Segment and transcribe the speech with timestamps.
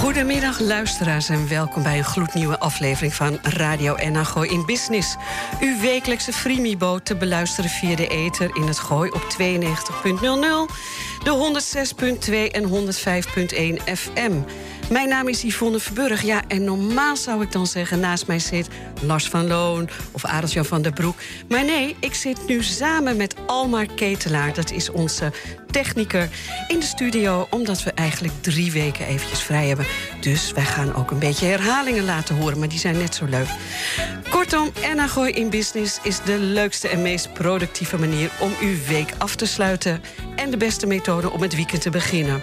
[0.00, 5.16] Goedemiddag luisteraars en welkom bij een gloednieuwe aflevering van Radio NH in Business.
[5.60, 10.74] Uw wekelijkse freemieboot te beluisteren via de ether in het Gooi op 92.00,
[11.22, 11.60] de
[12.28, 14.32] 106.2 en 105.1 FM.
[14.90, 16.22] Mijn naam is Yvonne Verburg.
[16.22, 18.00] Ja, en normaal zou ik dan zeggen...
[18.00, 18.68] naast mij zit
[19.02, 21.14] Lars van Loon of Adeltje van der Broek.
[21.48, 24.54] Maar nee, ik zit nu samen met Almar Ketelaar.
[24.54, 25.32] Dat is onze
[25.70, 26.28] techniker
[26.68, 27.46] in de studio...
[27.50, 29.86] omdat we eigenlijk drie weken eventjes vrij hebben.
[30.20, 32.58] Dus wij gaan ook een beetje herhalingen laten horen...
[32.58, 33.48] maar die zijn net zo leuk.
[34.30, 38.30] Kortom, Enna Gooi in Business is de leukste en meest productieve manier...
[38.40, 40.02] om uw week af te sluiten
[40.36, 42.42] en de beste methode om het weekend te beginnen.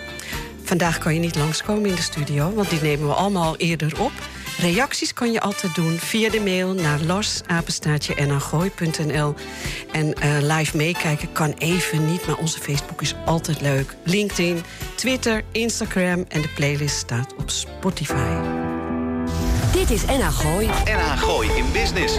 [0.67, 4.11] Vandaag kan je niet langskomen in de studio, want die nemen we allemaal eerder op.
[4.57, 9.35] Reacties kan je altijd doen via de mail naar larsapenstaatje.nl.
[9.91, 10.13] En uh,
[10.57, 13.95] live meekijken kan even niet, maar onze Facebook is altijd leuk.
[14.03, 14.63] LinkedIn,
[14.95, 18.41] Twitter, Instagram en de playlist staat op Spotify.
[19.71, 20.67] Dit is NH Gooi.
[20.85, 22.17] NH Gooi in Business.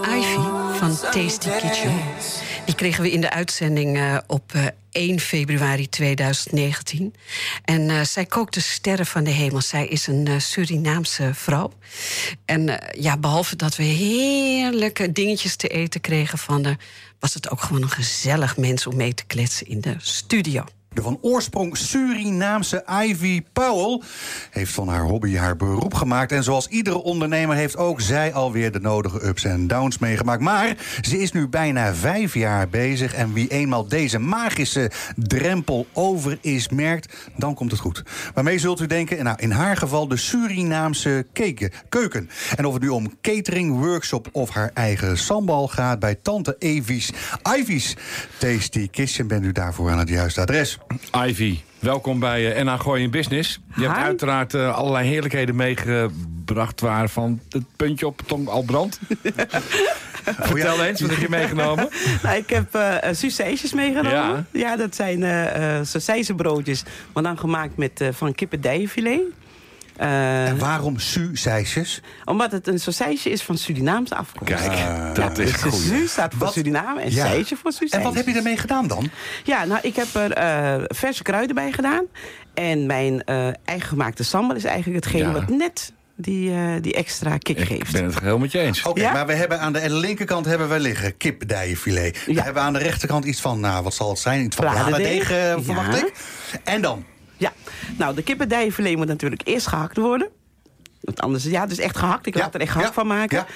[0.00, 0.38] Ivy
[0.78, 2.00] van Tasty Kitchen.
[2.66, 7.14] Die kregen we in de uitzending uh, op uh, 1 februari 2019.
[7.64, 9.60] En uh, zij kookte sterren van de hemel.
[9.60, 11.72] Zij is een Surinaamse vrouw.
[12.44, 16.78] En ja, behalve dat we heerlijke dingetjes te eten kregen van haar...
[17.18, 20.64] was het ook gewoon een gezellig mens om mee te kletsen in de studio.
[20.94, 24.00] De van oorsprong Surinaamse Ivy Powell
[24.50, 26.32] heeft van haar hobby haar beroep gemaakt.
[26.32, 30.40] En zoals iedere ondernemer heeft ook zij alweer de nodige ups en downs meegemaakt.
[30.40, 33.14] Maar ze is nu bijna vijf jaar bezig.
[33.14, 38.02] En wie eenmaal deze magische drempel over is, merkt, dan komt het goed.
[38.34, 39.24] Waarmee zult u denken?
[39.24, 42.30] Nou, in haar geval de Surinaamse keken, keuken.
[42.56, 47.12] En of het nu om catering, workshop of haar eigen sambal gaat bij tante Evi's
[47.58, 47.96] Ivy's
[48.38, 50.78] Tasty Kitchen, bent u daarvoor aan het juiste adres.
[51.26, 53.60] Ivy, welkom bij uh, NH Gooi in Business.
[53.76, 56.80] Je hebt uiteraard uh, allerlei heerlijkheden meegebracht...
[56.80, 58.98] waarvan het puntje op tong al brandt.
[60.24, 61.88] Vertel eens, wat heb je meegenomen?
[62.22, 62.96] nou, ik heb uh,
[63.72, 64.10] meegenomen.
[64.10, 64.44] Ja.
[64.52, 65.82] ja, dat zijn uh,
[67.12, 69.20] maar dan gemaakt met van kippendijenfilet.
[70.00, 72.00] Uh, en waarom Su-seisjes?
[72.24, 74.54] Omdat het een sausijsje is van Surinaamse afkomst.
[74.54, 75.74] Kijk, uh, dat is goed.
[75.74, 76.52] Su staat voor wat?
[76.52, 77.26] Suriname en ja.
[77.26, 77.92] seisje voor Surijs.
[77.92, 79.10] En wat heb je ermee gedaan dan?
[79.44, 80.38] Ja, nou, ik heb er
[80.78, 82.04] uh, verse kruiden bij gedaan.
[82.54, 83.24] En mijn
[83.64, 85.32] eigen gemaakte sambal is eigenlijk hetgene ja.
[85.32, 87.86] wat net die, uh, die extra kick ik geeft.
[87.86, 88.78] Ik ben het heel met je eens.
[88.78, 89.12] Oké, okay, ja?
[89.12, 92.22] maar we hebben aan de linkerkant hebben we liggen kipdijenfilet.
[92.26, 92.34] Ja.
[92.34, 94.44] We hebben aan de rechterkant iets van, nou, wat zal het zijn?
[94.44, 96.12] Iets van bladerdeeg, uh, verwacht ik.
[96.64, 97.04] En dan?
[97.44, 97.52] Ja,
[97.98, 100.28] nou, de kippendijenfilet moet natuurlijk eerst gehakt worden.
[101.00, 102.26] Want anders, ja, dus echt gehakt.
[102.26, 103.46] Ik laat er echt gehakt van maken.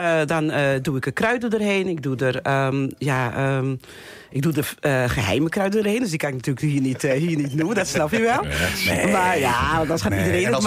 [0.00, 1.86] Uh, dan uh, doe ik er kruiden doorheen.
[1.86, 3.80] Ik doe er, um, ja, um,
[4.30, 6.00] ik doe er uh, geheime kruiden doorheen.
[6.00, 7.76] Dus die kan ik natuurlijk hier niet, hier niet noemen.
[7.76, 8.44] Dat snap je wel.
[8.86, 9.12] Nee.
[9.12, 10.18] Maar ja, dan gaat nee.
[10.18, 10.62] iedereen het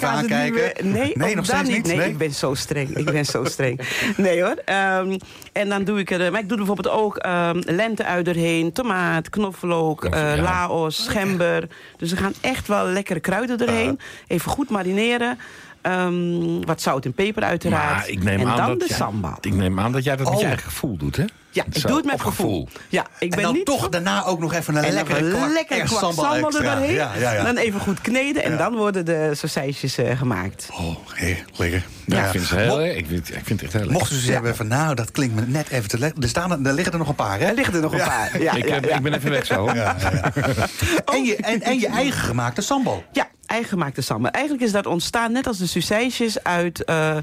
[0.00, 0.32] maken.
[0.32, 0.52] En?
[0.52, 1.86] Nu, nee, nee nog steeds niet.
[1.86, 2.96] Nee, nee, ik ben zo streng.
[2.96, 3.80] Ik ben zo streng.
[4.16, 4.56] Nee hoor.
[5.04, 5.16] Um,
[5.52, 7.26] en dan doe ik er, maar ik doe er bijvoorbeeld ook
[7.60, 8.72] lenteuit doorheen.
[8.72, 10.36] Tomaat, knoflook, ja.
[10.36, 11.68] laos, gember.
[11.96, 13.98] Dus er gaan echt wel lekkere kruiden doorheen.
[14.26, 15.38] Even goed marineren.
[15.86, 17.94] Um, wat zout en peper uiteraard.
[17.94, 19.38] Maar ik neem en aan dan dat de jij, sambal.
[19.40, 20.32] Ik neem aan dat jij dat oh.
[20.32, 21.24] met je eigen gevoel doet, hè?
[21.50, 22.66] Ja, ik Zo, doe het met gevoel.
[22.66, 22.82] gevoel.
[22.88, 25.52] Ja, ik ben en dan niet toch daarna ook nog even een en lekkere kwak,
[25.52, 26.94] lekker kwak sambal, sambal er doorheen.
[26.94, 27.44] Ja, ja, ja.
[27.44, 30.68] Dan even goed kneden en dan worden de sausijsjes uh, gemaakt.
[30.72, 31.84] Oh, hey, lekker.
[32.06, 33.98] Ja, ik, vind het heel, ik, vind, ik vind het echt heel lekker.
[33.98, 36.22] Mochten ze zeggen van nou, dat klinkt me net even te lekker.
[36.22, 37.46] Er, staan, er liggen er nog een paar, hè?
[37.46, 38.54] Er liggen er nog een paar, ja.
[38.54, 39.66] ik, ik ben even weg zo.
[41.14, 43.04] en, je, en, en je eigen gemaakte sambal.
[43.12, 44.30] Ja, eigen gemaakte sambal.
[44.30, 46.82] Eigenlijk is dat ontstaan net als de sausijsjes uit...
[46.90, 47.16] Uh,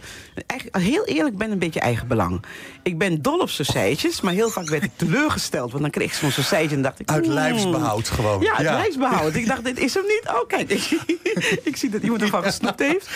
[0.72, 2.42] heel eerlijk, ben een beetje eigen belang.
[2.84, 5.72] Ik ben dol op sausijsjes, maar heel vaak werd ik teleurgesteld.
[5.72, 7.10] Want dan kreeg ik zo'n sausijsje en dacht ik...
[7.10, 8.42] Uit lijfsbehoud gewoon.
[8.42, 8.74] Ja, uit ja.
[8.74, 9.36] lijfsbehoud.
[9.36, 10.24] ik dacht, dit is hem niet.
[10.28, 10.72] Oh, kijk,
[11.64, 13.10] ik zie dat iemand ervan gesnoept heeft.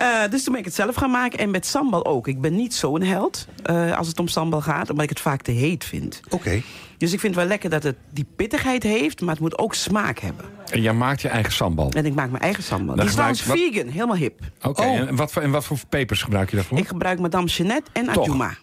[0.00, 1.38] Uh, dus toen ben ik het zelf gaan maken.
[1.38, 2.28] En met sambal ook.
[2.28, 4.90] Ik ben niet zo'n held uh, als het om sambal gaat.
[4.90, 6.20] Omdat ik het vaak te heet vind.
[6.24, 6.34] Oké.
[6.34, 6.64] Okay.
[7.04, 9.74] Dus ik vind het wel lekker dat het die pittigheid heeft, maar het moet ook
[9.74, 10.44] smaak hebben.
[10.70, 11.90] En jij maakt je eigen sambal?
[11.90, 12.94] En ik maak mijn eigen sambal.
[12.94, 14.40] Die is trouwens vegan, helemaal hip.
[14.58, 15.00] Oké, okay.
[15.00, 15.08] oh.
[15.08, 16.78] en, wat voor, en wat voor pepers gebruik je daarvoor?
[16.78, 18.54] Ik gebruik Madame Jeanette en Adjuma.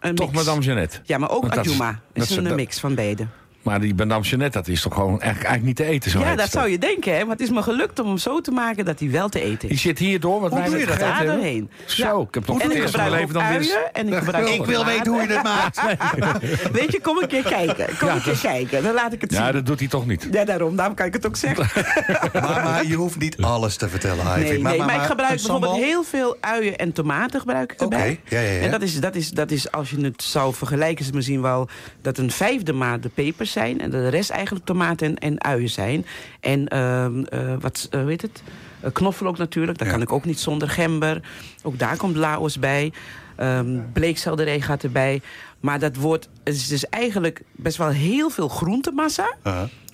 [0.00, 0.44] een Toch mix.
[0.44, 1.00] Madame Jeannette.
[1.04, 1.76] Ja, maar ook Want dat is-
[2.12, 3.26] dat een dat- mix van beide.
[3.62, 6.30] Maar die Madame Jeannette, dat is toch gewoon eigenlijk, eigenlijk niet te eten zo ja,
[6.30, 7.20] dat het zou je denken, hè?
[7.20, 9.58] Maar het is me gelukt om hem zo te maken dat hij wel te eten
[9.68, 9.80] Die is.
[9.80, 10.98] zit hier door, wat Hoe wij doe je dat?
[10.98, 11.70] Daar doorheen.
[11.86, 13.90] Zo, ik heb toch En het leven dan weer...
[13.92, 15.80] en ik gebruik Ik wil weten hoe je dit maakt.
[16.78, 17.86] Weet je, kom een keer kijken.
[17.98, 18.82] Kom Ja, een keer kijken.
[18.82, 19.42] Dan laat ik het zien.
[19.42, 20.28] Ja, dat doet hij toch niet.
[20.30, 20.76] Ja, daarom.
[20.76, 21.66] Daarom kan ik het ook zeggen.
[22.32, 24.48] Maar, maar je hoeft niet alles te vertellen, Ivy.
[24.50, 28.20] Nee, nee, maar, ik gebruik bijvoorbeeld heel veel uien en tomaten gebruik ik Oké, erbij.
[28.28, 28.60] ja, ja, ja.
[28.60, 31.42] En dat is, dat, is, dat is, als je het zou vergelijken, is het misschien
[31.42, 31.68] wel
[32.02, 35.70] dat een vijfde maat de pepers zijn en de rest eigenlijk tomaten en, en uien
[35.70, 36.06] zijn.
[36.40, 38.42] En ehm eh, wat, eh, weet het?
[38.80, 39.92] Eh, knoflook natuurlijk, dat Ja.
[39.92, 41.20] kan ik ook niet zonder gember.
[41.62, 42.92] Ook daar komt laos bij.
[43.36, 45.20] Ehm bleekselderij gaat erbij.
[45.60, 49.34] Maar dat wordt, het is dus eigenlijk best wel heel veel groentemassa.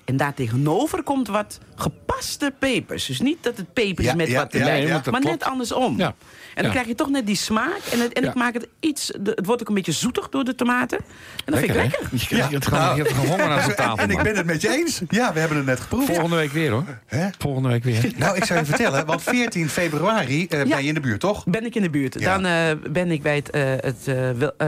[0.09, 3.05] En daartegenover komt wat gepaste pepers.
[3.05, 5.97] Dus niet dat het peper is Ja, met ja, wat erbij, ja, maar net andersom.
[5.97, 6.05] Ja.
[6.07, 6.13] En
[6.55, 6.69] dan Ja.
[6.71, 7.79] krijg je toch net die smaak.
[7.91, 8.27] En het, en Ja.
[8.27, 9.07] het maakt het iets...
[9.23, 10.97] het wordt ook een beetje zoetig door de tomaten.
[10.97, 11.05] En
[11.45, 11.99] dat vind ik lekker.
[12.11, 13.97] Je krijgt het gewoon, je hebt gewoon honger aan de tafel.
[13.97, 15.01] En ik ben het met je eens.
[15.09, 16.05] Ja, we hebben het net geproefd.
[16.05, 16.85] Volgende week weer hoor.
[17.05, 17.27] Hè?
[17.37, 18.11] Volgende week weer.
[18.17, 21.45] Nou, ik zou je vertellen, want 14 februari eh, ben je in de buurt, toch?
[21.45, 22.19] Ben ik in de buurt.
[22.19, 22.37] Ja.
[22.37, 23.49] Dan eh, ben ik bij het...
[23.49, 23.97] eh, het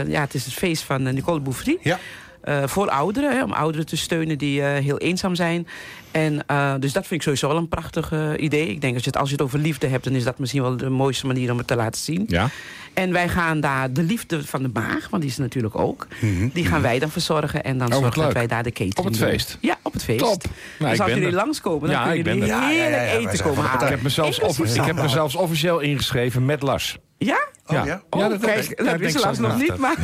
[0.08, 1.78] ja, het is het feest van Nicole Bouffry.
[1.82, 2.00] Ja.
[2.44, 5.68] Eh, voor ouderen, hè, om ouderen te steunen die eh, heel eenzaam zijn.
[6.12, 8.68] En, eh, dus dat vind ik sowieso wel een prachtig idee.
[8.68, 10.62] Ik denk als je, het, als je het over liefde hebt, dan is dat misschien
[10.62, 12.24] wel de mooiste manier om het te laten zien.
[12.28, 12.50] Ja.
[12.94, 16.08] En wij gaan daar de liefde van de maag, want die is natuurlijk ook.
[16.54, 18.02] Die gaan wij dan verzorgen en dan Mhm.
[18.02, 19.28] wat zorgen dat wij daar de catering Op het doen.
[19.30, 19.58] feest?
[19.62, 20.20] Ja, op het feest.
[20.20, 20.44] Top.
[20.80, 21.34] Nou, dus als jullie er.
[21.34, 22.48] langskomen, dan Ja, kunnen jullie er.
[22.48, 23.84] Ja, ja, ja, heerlijk eten komen halen.
[23.84, 25.04] Ik heb, mezelf Inclusief ik heb sambal.
[25.04, 26.98] mezelf officieel ingeschreven met Lars.
[27.26, 27.48] Ja?
[27.66, 28.02] Oh, ja?
[28.10, 29.96] Oh, Ja, dat- kijk, dat- dat, dat denk wist ik Lars zo nog niet, maar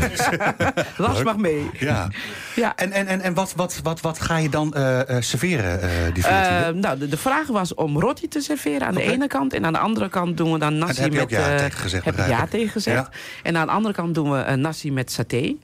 [0.98, 1.70] Lars mag mee.
[1.80, 2.08] Ja.
[2.56, 2.76] Ja.
[2.76, 5.90] En, en, en, en wat, wat, wat, wat ga je dan eh, eh, serveren eh,
[6.14, 6.28] die 14e?
[6.28, 9.54] Eh, nou, de, de vraag was om roti te serveren aan de ene kant.
[9.54, 11.24] En aan de andere kant doen we dan nasi heb je met...
[11.24, 12.98] ook ja eh, tegen gezegd, Heb ik ja tegen gezegd.
[12.98, 13.10] Ja.
[13.44, 15.56] En aan de andere kant doen we een nasi met saté.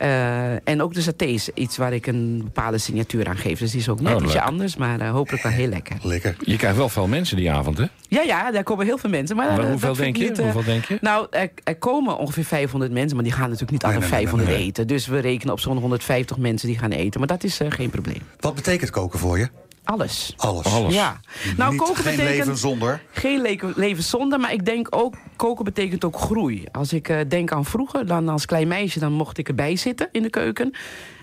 [0.00, 3.58] Eh, en ook de saté is iets waar ik een bepaalde signatuur aan geef.
[3.58, 5.96] Dus die is ook net Oh, ietsje anders, maar eh, hopelijk wel heel lekker.
[6.02, 6.36] Lekker.
[6.40, 7.84] Je krijgt wel veel mensen die avond, hè?
[8.08, 9.36] Ja, ja, daar komen heel veel mensen.
[9.36, 10.28] Maar, Maar eh, hoeveel denk je?
[10.28, 10.98] niet, Hoeveel denk je?
[11.00, 14.10] Nou, er, er komen ongeveer 500 mensen, maar die gaan natuurlijk niet Nee, alle nee,
[14.10, 14.66] nee, 500 nee, nee.
[14.68, 14.86] eten.
[14.86, 17.18] Dus we rekenen op zo'n 150 mensen die gaan eten.
[17.20, 18.20] Maar dat is eh, geen probleem.
[18.40, 19.48] Wat betekent koken voor je?
[19.90, 20.32] Alles.
[20.36, 20.66] Alles.
[20.66, 20.94] Alles.
[20.94, 21.20] Ja.
[21.56, 22.36] Nou, Niet, koken geen betekent...
[22.38, 23.02] leven zonder.
[23.10, 26.64] Geen le- leven zonder, maar ik denk ook, koken betekent ook groei.
[26.72, 30.08] Als ik eh, denk aan vroeger, dan als klein meisje, dan mocht ik erbij zitten
[30.12, 30.74] in de keuken.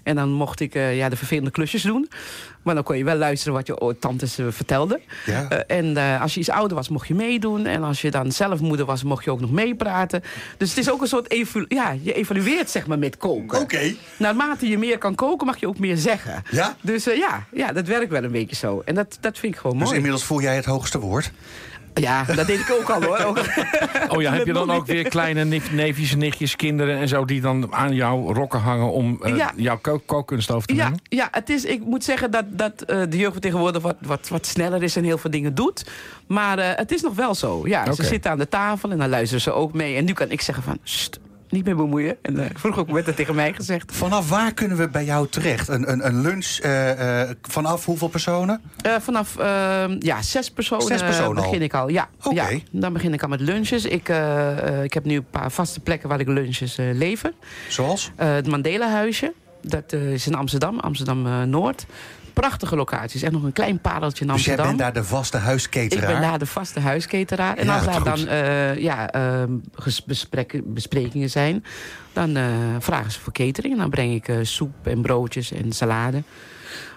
[0.07, 2.09] En dan mocht ik eh, ja, de vervelende klusjes doen.
[2.63, 4.99] Maar dan kon je wel luisteren wat je tantes eh, vertelden.
[5.25, 5.49] Ja.
[5.49, 7.65] Eh, en als je iets ouder was, mocht je meedoen.
[7.65, 10.23] En als je dan zelf moeder was, mocht je ook nog meepraten.
[10.57, 13.59] Dus het is ook een soort, evalu- ja, je evalueert zeg maar met koken.
[13.59, 13.93] Oké.
[14.17, 16.43] Naarmate je meer kan koken, mag je ook meer zeggen.
[16.51, 16.75] Ja?
[16.81, 18.81] Dus ja, ja, dat werkt wel een beetje zo.
[18.85, 19.95] En dat, dat vind ik gewoon Dus mooi.
[19.95, 21.31] inmiddels voel jij het hoogste woord?
[21.99, 23.23] Ja, dat deed ik ook al hoor.
[23.23, 23.39] Ook-
[24.07, 27.25] Oh ja, heb je dan ook weer kleine neefjes, nichtjes, kinderen en zo...
[27.25, 29.51] die dan aan jouw rokken hangen om eh, Ja.
[29.55, 30.99] jouw kook- kookkunst over te Ja, nemen?
[31.03, 34.45] ja het is, ik moet zeggen dat, dat eh, de jeugd tegenwoordig wat, wat, wat
[34.45, 35.85] sneller is en heel veel dingen doet.
[36.27, 37.61] Maar eh, het is nog wel zo.
[37.67, 37.91] Ja.
[37.93, 39.95] Ze zitten aan de tafel en dan luisteren ze ook mee.
[39.95, 42.17] En nu kan ik zeggen van, "Sst, niet meer bemoeien.
[42.21, 43.95] En eh, vroeger ook werd het tegen mij gezegd.
[43.95, 45.67] Vanaf waar kunnen we bij jou terecht?
[45.67, 48.61] Een, een, een lunch eh, eh, vanaf hoeveel personen?
[48.99, 51.61] Vanaf eh, ja, zes personen, Zes personen begin al?
[51.61, 51.89] ik al.
[51.89, 53.85] Ja, ja, dan begin ik al met lunches.
[53.85, 54.09] Ik,
[54.83, 57.33] ik heb nu een paar vaste plekken waar ik lunches lever.
[57.67, 58.11] Zoals?
[58.15, 59.33] Het Mandela-huisje.
[59.61, 61.85] Dat is in Amsterdam, Amsterdam-Noord.
[62.41, 63.21] Prachtige locaties.
[63.21, 64.65] Echt nog een klein pareltje in Dus jij Amsterdam.
[64.65, 66.11] bent daar de vaste ik huisketeraar?
[66.11, 67.57] ben daar de vaste huisketeraar.
[67.57, 69.43] En Ja, als daar dan eh, ja, eh,
[70.05, 71.63] bespreken- besprekingen zijn...
[72.13, 72.43] dan eh,
[72.79, 73.73] vragen ze voor catering.
[73.73, 76.23] En dan breng ik eh, soep en broodjes en salade.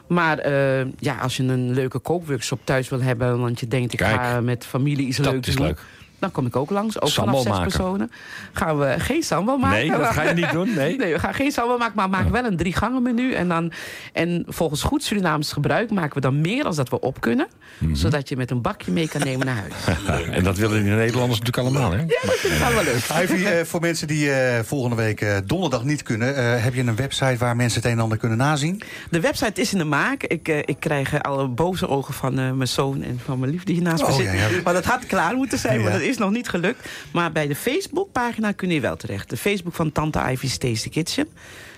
[0.09, 0.51] Maar
[0.99, 3.41] ja, als je een leuke kookworkshop thuis wil hebben...
[3.41, 5.67] want je denkt, ik Kijk, ga met familie iets dat leuks is doen...
[5.67, 5.81] leuk.
[6.21, 7.01] Dan kom ik ook langs.
[7.01, 7.77] Ook Sambal vanaf zes maken.
[7.79, 8.11] personen.
[8.53, 9.79] Gaan we geen sambal maken.
[9.89, 10.97] Nee, dat ga je niet doen, nee.
[11.01, 13.33] Nee, we gaan geen sambal maken, maar we maken wel een drie gangen menu.
[13.33, 13.73] En, dan,
[14.13, 17.47] en volgens goed Surinaams gebruik maken we dan meer als dat we op kunnen.
[17.79, 17.95] Mhm.
[17.95, 19.99] Zodat je met een bakje mee kan nemen naar huis.
[20.37, 21.99] En dat willen die Nederlanders natuurlijk allemaal, hè?
[21.99, 23.23] Ja, dat vind ik wel leuk.
[23.23, 26.37] Ivy, eh, voor mensen die eh, volgende week eh, donderdag niet kunnen...
[26.37, 28.83] eh, heb je een website waar mensen het een en ander kunnen nazien?
[29.11, 30.23] De website is in de maak.
[30.23, 33.53] Ik, eh, ik krijg eh, al boze ogen van eh, mijn zoon en van mijn
[33.53, 34.25] lief die hiernaast Oh, zit.
[34.25, 34.49] ja, ja.
[34.65, 35.81] Maar dat had klaar moeten zijn,
[36.11, 36.89] is nog niet gelukt.
[37.13, 39.31] Maar bij de Facebookpagina kun je wel terecht.
[39.31, 41.29] De Facebook van Tante Ivy's Tasty Kitchen.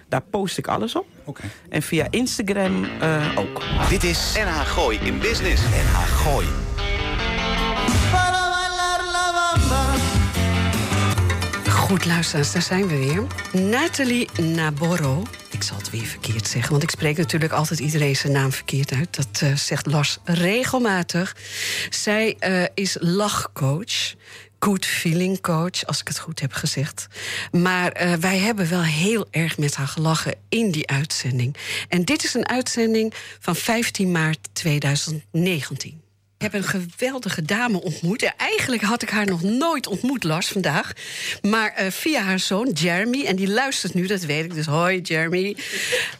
[0.08, 1.06] Daar post ik alles op.
[1.24, 1.42] Oké.
[1.68, 3.62] En via Instagram eh, ook.
[3.88, 5.62] Dit is NH Gooi in Business.
[5.62, 6.71] NH Gooi.
[11.92, 13.26] Goed, luisteraars, daar zijn we weer.
[13.70, 15.22] Nathalie Naborro.
[15.50, 18.92] Ik zal het weer verkeerd zeggen, want ik spreek natuurlijk altijd iedereen zijn naam verkeerd
[18.92, 19.16] uit.
[19.16, 21.36] Dat eh, zegt Lars regelmatig.
[21.90, 24.14] Zij eh, is lachcoach,
[24.58, 27.06] good feeling coach, als ik het goed heb gezegd.
[27.50, 31.56] Maar uh, wij hebben wel heel erg met haar gelachen in die uitzending.
[31.88, 36.01] En dit is een uitzending van 15 maart 2019.
[36.42, 38.32] Ik heb een geweldige dame ontmoet.
[38.36, 40.92] Eigenlijk had ik haar nog nooit ontmoet, Lars, vandaag.
[41.42, 44.54] Maar uh, via haar zoon, Jeremy, en die luistert nu, dat weet ik.
[44.54, 45.56] Dus hoi, Jeremy.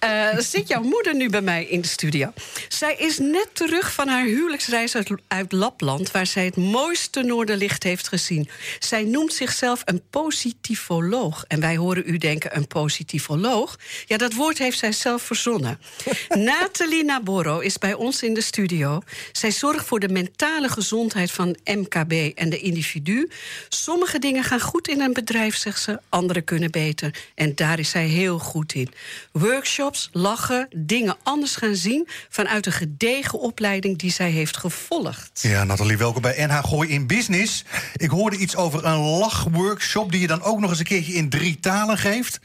[0.05, 2.33] Uh, zit jouw moeder nu bij mij in de studio.
[2.69, 6.11] Zij is net terug van haar huwelijksreis uit, uit Lapland...
[6.11, 8.49] waar zij het mooiste noorderlicht heeft gezien.
[8.79, 11.45] Zij noemt zichzelf een positivoloog.
[11.49, 13.79] En wij horen u denken, een positivoloog?
[14.07, 15.81] Ja, dat woord heeft zij zelf verzonnen.
[16.29, 19.01] Nathalie Naborro is bij ons in de studio.
[19.33, 23.31] Zij zorgt voor de mentale gezondheid van MKB en de individu.
[23.69, 27.15] Sommige dingen gaan goed in een bedrijf, zegt ze, andere kunnen beter.
[27.35, 28.89] En daar is zij heel goed in.
[29.33, 35.41] Workshops, lachen, dingen anders gaan zien vanuit een gedegen opleiding die zij heeft gevolgd.
[35.43, 37.65] Ja, Nathalie, welkom bij NH Gooi in Business.
[37.97, 41.29] Ik hoorde iets over een lachworkshop die je dan ook nog eens een keertje in
[41.29, 42.41] drie talen geeft.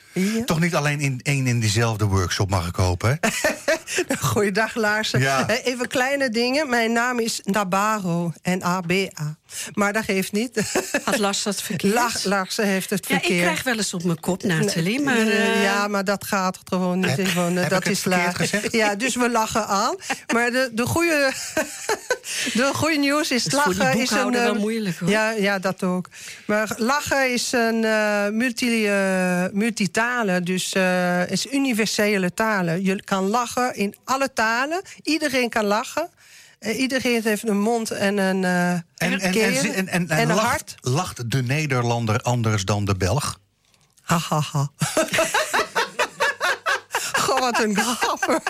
[0.46, 3.20] Toch niet alleen in één in diezelfde workshop mag ik hopen.
[4.20, 5.20] Goeiedag, Laarsen.
[5.20, 5.48] Ja.
[5.48, 6.70] Eh, even kleine dingen.
[6.70, 9.36] Mijn naam is Nabaro, N-A-B-A.
[9.74, 10.82] Maar dat geeft niet.
[11.04, 11.94] Had Lars dat verkeerd?
[11.94, 13.28] Lars, Lars heeft het verkeerd.
[13.28, 15.02] Ja, ik krijg wel eens op mijn kop, Nathalie.
[15.02, 15.64] Maar, uh...
[15.64, 17.16] Ja, maar dat gaat gewoon niet.
[17.16, 18.72] Heb, gewoon, heb dat is laag.
[18.72, 19.96] Ja, dus we lachen aan.
[20.34, 21.32] Maar de, de, goede,
[22.60, 23.52] de goede nieuws is...
[23.52, 24.32] lachen voor is een.
[24.32, 25.10] wel moeilijk hoor.
[25.10, 26.10] Ja, ja, dat ook.
[26.46, 30.44] Maar lachen is een uh, multi, uh, multitalen.
[30.44, 32.84] Dus uh, is universele talen.
[32.84, 34.82] Je kan lachen in alle talen.
[35.04, 36.10] Iedereen kan lachen.
[36.60, 40.76] Uh, iedereen heeft een mond en een uh, en, en, en, en, hart.
[40.82, 43.40] Lacht de Nederlander anders dan de Belg?
[44.02, 44.42] Hahaha.
[44.78, 45.16] Ha, ha.
[47.22, 48.42] Goh, wat een grap.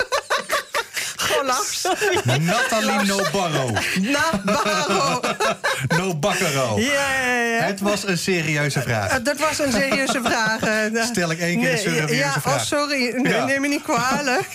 [2.39, 3.71] Nathalie Nobarro.
[4.01, 5.21] Nabarro.
[5.97, 6.79] Nobaccaro.
[6.79, 7.63] Ja, ja, ja.
[7.63, 9.17] Het was een serieuze vraag.
[9.17, 10.55] Uh, dat was een serieuze vraag.
[10.67, 12.55] Uh, Stel ik één keer een serieuze ja, vraag.
[12.55, 13.13] Oh, sorry.
[13.15, 14.49] Nee, Neem me niet kwalijk.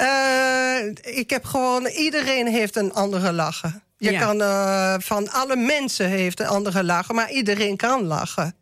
[0.00, 1.86] Uh, ik heb gewoon...
[1.86, 3.82] Iedereen heeft een andere lachen.
[3.98, 4.20] Je ja.
[4.20, 8.54] kan uh, van alle mensen heeft een andere lachen, maar iedereen kan lachen.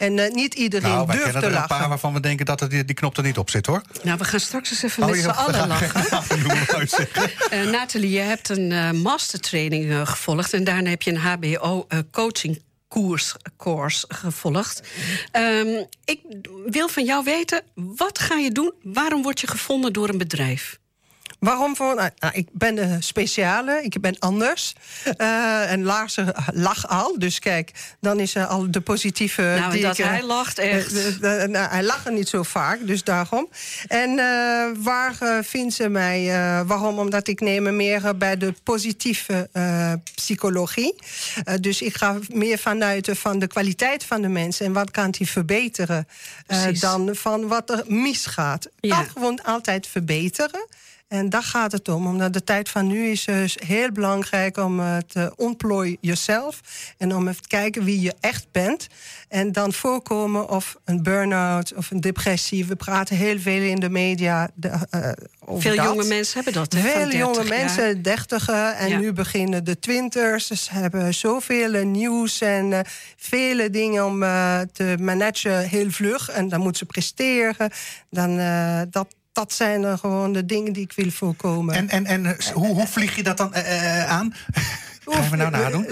[0.00, 1.52] En uh, niet iedereen nou, durft te lachen.
[1.52, 3.82] er een paar waarvan we denken dat die, die knop er niet op zit, hoor.
[4.02, 6.02] Nou, we gaan straks eens even oh, met z'n allen lachen.
[7.52, 10.52] uh, Nathalie, je hebt een uh, mastertraining uh, gevolgd...
[10.52, 14.82] en daarna heb je een HBO-coaching koers course gevolgd.
[15.32, 16.20] Um, ik
[16.66, 18.72] wil van jou weten, wat ga je doen?
[18.82, 20.79] Waarom word je gevonden door een bedrijf?
[21.40, 21.94] Waarom voor?
[21.94, 24.74] Nou, nou, ik ben een speciale, ik ben anders.
[25.18, 26.16] Uh, en Lars
[26.52, 29.42] lag al, dus kijk, dan is er al de positieve...
[29.42, 31.20] Nou, die dat ik, hij lacht echt.
[31.20, 33.48] Nou, hij lacht niet zo vaak, dus daarom.
[33.88, 34.16] En
[34.82, 36.26] waar vinden ze mij?
[36.66, 36.98] waarom?
[36.98, 39.48] Omdat ik neem meer bij de positieve
[40.14, 40.94] psychologie.
[41.60, 44.66] dus ik ga meer vanuit van de kwaliteit van de mensen...
[44.66, 46.08] en wat kan die verbeteren
[46.80, 48.68] dan van wat er misgaat.
[48.80, 48.98] Ja.
[48.98, 50.66] Dat gewoon altijd verbeteren.
[51.10, 52.06] En daar gaat het om.
[52.06, 56.60] Omdat de tijd van nu is dus heel belangrijk om uh, te ontplooien jezelf.
[56.98, 58.86] En om even te kijken wie je echt bent.
[59.28, 62.66] En dan voorkomen of een burn-out of een depressie.
[62.66, 65.12] We praten heel veel in de media de, uh,
[65.44, 65.84] over Veel dat.
[65.84, 66.74] jonge mensen hebben dat.
[66.74, 68.76] Veel jonge mensen, dertigen.
[68.76, 68.98] En ja.
[68.98, 70.46] nu beginnen de twinters.
[70.46, 72.78] Dus ze hebben zoveel nieuws en uh,
[73.16, 74.20] vele dingen om
[74.72, 76.28] te managen heel vlug.
[76.28, 77.70] En dan moeten ze presteren.
[78.10, 78.36] Dan,
[78.90, 81.74] dat, dat zijn dan gewoon de dingen die ik wil voorkomen.
[81.74, 84.34] En, en, en hoe, hoe vlieg je dat dan uh, aan?
[85.04, 85.88] Gaan we nou nadoen?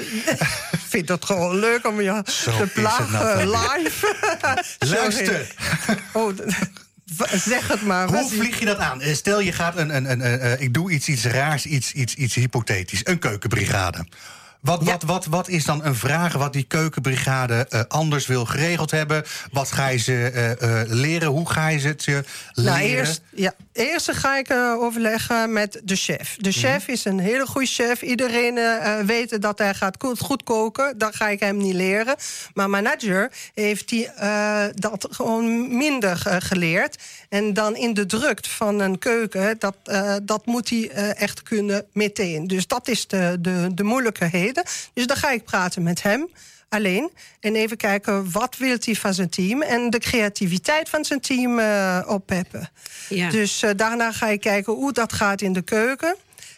[0.71, 4.14] Ik vind dat gewoon leuk om je te plagen live.
[4.78, 5.54] Luister.
[6.12, 6.33] oh,
[7.50, 8.09] zeg het maar.
[8.09, 9.00] Hoe vlieg je dat aan?
[9.02, 12.35] Stel je gaat een, een, een, een ik doe iets, iets raars, iets, iets, iets
[12.35, 13.00] hypothetisch.
[13.04, 14.07] Een keukenbrigade.
[14.61, 18.91] Wat, wat, wat, wat is dan een vraag wat die keukenbrigade uh, anders wil geregeld
[18.91, 19.25] hebben?
[19.53, 21.29] Wat ga je ze uh, uh, leren?
[21.29, 22.73] Hoe ga je het je leren?
[22.73, 26.37] Nou, eerst, ja, eerst ga ik overleggen met de chef.
[26.38, 26.95] De chef mm.
[26.95, 28.03] is een hele goede chef.
[28.03, 28.59] Iedereen
[29.07, 30.99] weet dat hij gaat goed, goed koken.
[30.99, 32.17] Dat ga ik hem niet leren.
[32.55, 34.11] Maar manager heeft die,
[34.75, 37.03] dat gewoon minder geleerd.
[37.29, 39.77] En dan in de druk van een keuken, dat,
[40.23, 42.47] dat moet hij echt kunnen meteen.
[42.47, 44.48] Dus dat is de, de, de moeilijkheid.
[44.93, 46.28] Dus dan ga ik praten met hem
[46.69, 47.11] alleen.
[47.40, 49.62] En even kijken wat wil hij van zijn team.
[49.62, 52.71] En de creativiteit van zijn team uh, oppeppen.
[53.09, 53.31] Ja.
[53.31, 56.17] Dus uh, daarna ga ik kijken hoe dat gaat in de keuken.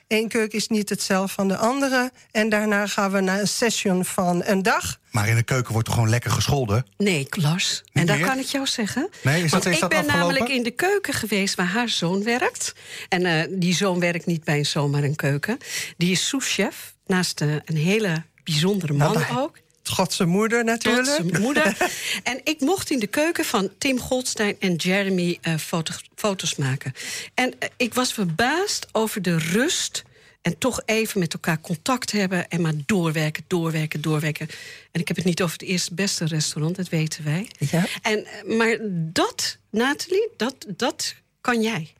[0.09, 2.13] Eén keuken is niet hetzelfde van de andere.
[2.31, 4.99] En daarna gaan we naar een session van een dag.
[5.11, 6.87] Maar in de keuken wordt toch gewoon lekker gescholden?
[6.97, 7.85] Nee, Klas.
[7.93, 9.09] En dat kan ik jou zeggen.
[9.23, 11.89] Nee, is dat, Want is ik dat ben namelijk in de keuken geweest waar haar
[11.89, 12.75] zoon werkt.
[13.09, 15.59] En uh, die zoon werkt niet bij een zomaar een keuken.
[15.97, 16.95] Die is souschef.
[17.11, 19.59] Naast uh, een hele bijzondere man nou, ook.
[19.83, 21.17] Trotse moeder natuurlijk.
[21.17, 21.77] Trotse moeder.
[22.23, 26.93] en ik mocht in de keuken van Tim Goldstein en Jeremy uh, foto's, foto's maken.
[27.35, 30.03] En uh, ik was verbaasd over de rust
[30.43, 34.49] en toch even met elkaar contact hebben en maar doorwerken, doorwerken, doorwerken.
[34.91, 37.49] En ik heb het niet over het eerste beste restaurant, dat weten wij.
[37.59, 37.87] Ja.
[38.03, 38.27] En,
[38.57, 41.93] maar dat, Nathalie, dat, dat kan jij.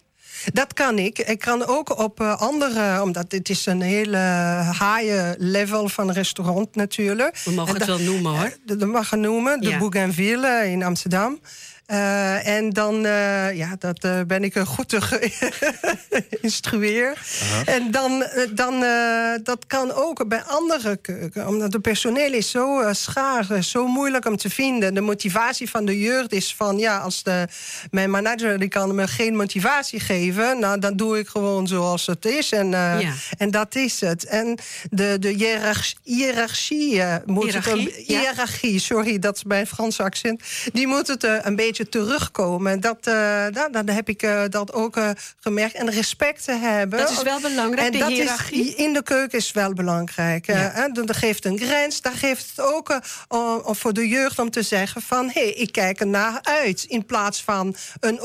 [0.53, 1.19] Dat kan ik.
[1.19, 4.19] Ik kan ook op uh, andere, omdat dit is een hele
[4.67, 7.41] high level van restaurant natuurlijk.
[7.45, 8.57] We mogen het wel noemen hoor.
[8.65, 9.79] Dat mag je noemen, de ja.
[9.79, 11.41] Bougainville in Amsterdam.
[11.91, 15.01] Uh, en dan uh, ja, dat, uh, ben ik een goede
[16.41, 17.19] instrueer.
[17.39, 17.75] -huh.
[17.75, 18.85] En dan, dan
[19.43, 21.47] dat kan ook bij andere keuken.
[21.47, 24.95] Omdat het personeel is zo schaars, zo moeilijk om te vinden.
[24.95, 26.79] De motivatie van de jeugd is van...
[26.79, 27.49] ja, als de,
[27.91, 30.59] mijn manager die kan me geen motivatie geven...
[30.59, 32.53] nou, dan doe ik gewoon zoals het is.
[32.53, 33.13] En, ja.
[33.39, 34.25] en dat is het.
[34.25, 34.59] En
[34.91, 35.99] de, de hiërarchie...
[36.03, 40.43] hiërarchie, moet hiërarchie, het, hiërarchie, sorry, dat is mijn Franse accent.
[40.73, 42.81] Die moet het een beetje terugkomen.
[42.81, 45.11] Dat, uh, dat, dan heb ik uh, dat ook uh,
[45.41, 45.75] gemerkt.
[45.75, 46.99] En respect te hebben.
[46.99, 48.69] Dat is wel belangrijk, en de dat hiërarchie.
[48.69, 50.47] Is, in de keuken is wel belangrijk.
[50.47, 50.89] Ja.
[50.89, 52.01] dat geeft een grens.
[52.01, 53.01] Daar geeft het ook
[53.65, 55.27] voor de jeugd om te zeggen van...
[55.27, 56.85] hé, hey, ik kijk er naar uit.
[56.85, 58.19] In plaats van een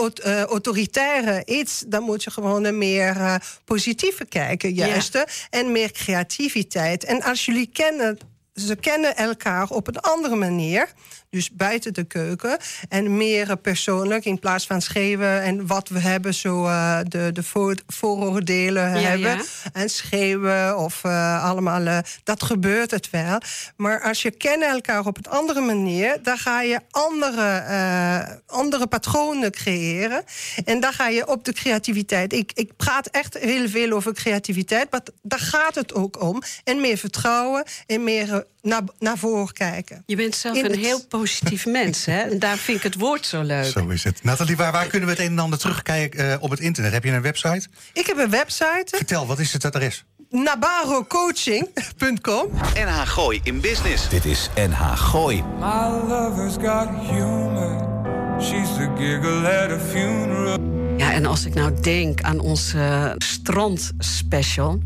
[0.47, 1.83] autoritaire iets...
[1.87, 5.13] dan moet je gewoon een meer positieve kijken, juist.
[5.13, 5.27] Ja.
[5.49, 7.03] En meer creativiteit.
[7.03, 8.17] En als jullie kennen
[8.55, 10.89] ze kennen elkaar op een andere manier.
[11.35, 12.57] Dus buiten de keuken.
[12.89, 15.41] En meer persoonlijk in plaats van schreeuwen.
[15.41, 19.29] En wat we hebben, zo uh, de, de voor, vooroordelen ja, hebben.
[19.29, 19.43] Ja.
[19.73, 21.81] En schreeuwen of uh, allemaal.
[21.81, 23.41] Uh, dat gebeurt het wel.
[23.75, 26.19] Maar als je kennen elkaar op een andere manier.
[26.23, 30.23] dan ga je andere, andere patronen creëren.
[30.65, 32.33] En dan ga je op de creativiteit.
[32.33, 34.91] Ik, ik praat echt heel veel over creativiteit.
[34.91, 36.41] Maar daar gaat het ook om.
[36.63, 40.03] En meer vertrouwen en meer naar, naar voren kijken.
[40.05, 42.19] Je bent zelf In een heel positief mens, hè?
[42.19, 43.65] En daar vind ik het woord zo leuk.
[43.65, 44.23] Zo is het.
[44.23, 46.91] Nathalie, waar, waar kunnen we het een en ander terugkijken uh, op het internet?
[46.91, 47.67] Heb je een website?
[47.93, 48.85] Ik heb een website.
[48.85, 50.05] Vertel, wat is het adres?
[50.29, 54.09] nabarocoaching.com NH Gooi in Business.
[54.09, 55.43] Dit is NH Gooi.
[55.59, 57.93] My lover's got humor.
[58.39, 60.74] She's the giggle at a funeral.
[60.97, 64.79] Ja, en als ik nou denk aan onze strandspecial...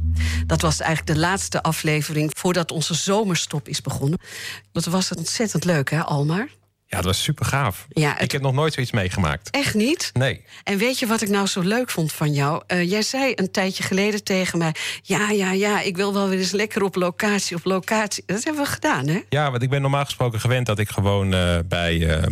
[0.46, 4.20] dat was eigenlijk de laatste aflevering voordat onze zomerstop is begonnen.
[4.72, 6.48] Dat was ontzettend leuk, hè, Almar?
[6.90, 7.88] Ja, dat was super gaaf.
[7.90, 8.22] Ja, het...
[8.22, 9.50] Ik heb nog nooit zoiets meegemaakt.
[9.50, 10.10] Echt niet?
[10.14, 10.42] Nee.
[10.64, 12.64] En weet je wat ik nou zo leuk vond van jou?
[12.68, 14.76] Uh, jij zei een tijdje geleden tegen mij...
[15.02, 18.24] ja, ja, ja, ik wil wel weer eens lekker op locatie, op locatie.
[18.26, 19.20] Dat hebben we gedaan, hè?
[19.30, 22.24] Ja, want ik ben normaal gesproken gewend dat ik gewoon uh, bij uh,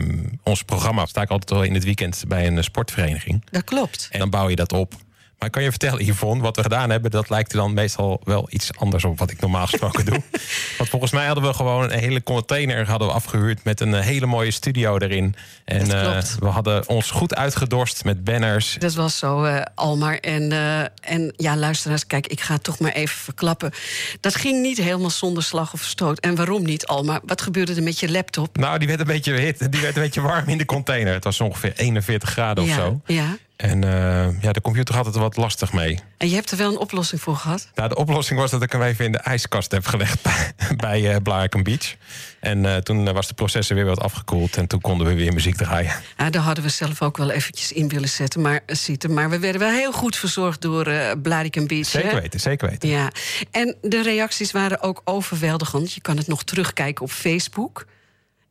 [0.44, 1.06] ons programma...
[1.06, 3.44] sta ik altijd wel in het weekend bij een sportvereniging.
[3.52, 4.08] Dat klopt.
[4.12, 4.94] En dan bouw je dat op.
[5.40, 7.12] Maar kan je vertellen, Yvonne, wat we gedaan hebben...
[7.12, 10.22] dat lijkt er dan meestal wel iets anders op wat ik normaal gesproken doe.
[10.78, 13.64] Want volgens mij hadden we gewoon een hele container hadden we afgehuurd...
[13.64, 15.36] met een hele mooie studio erin.
[15.66, 18.76] En uh, we hadden ons goed uitgedorst met banners.
[18.80, 20.20] Dat was zo, uh, Almar.
[20.20, 23.72] En, uh, en ja, luisteraars, kijk, ik ga het toch maar even verklappen.
[24.20, 26.20] Dat ging niet helemaal zonder slag of stoot.
[26.20, 27.20] En waarom niet, Almar?
[27.26, 28.58] Wat gebeurde er met je laptop?
[28.58, 29.72] Nou, die werd een beetje hit.
[29.72, 31.14] Die werd een beetje warm in de container.
[31.14, 33.02] Het was ongeveer 41 graden ja, of zo.
[33.06, 33.38] Ja.
[33.58, 36.00] En uh, ja, de computer had het er wat lastig mee.
[36.18, 37.70] En je hebt er wel een oplossing voor gehad?
[37.76, 40.54] Nou, de oplossing was dat ik hem even in de ijskast heb gelegd bij,
[40.86, 41.96] bij uh, Blarikum Beach.
[42.40, 45.56] En uh, toen was de processor weer wat afgekoeld en toen konden we weer muziek
[45.56, 45.92] draaien.
[46.18, 49.14] Ja, daar hadden we zelf ook wel eventjes in willen zetten, maar, zitten.
[49.14, 51.88] Maar we werden wel heel goed verzorgd door uh, Blarikum Beach.
[51.88, 52.22] Zeker hè?
[52.22, 52.90] weten, zeker weten.
[52.90, 53.12] Ja.
[53.52, 55.94] En de reacties waren ook overweldigend.
[55.94, 57.86] Je kan het nog terugkijken op Facebook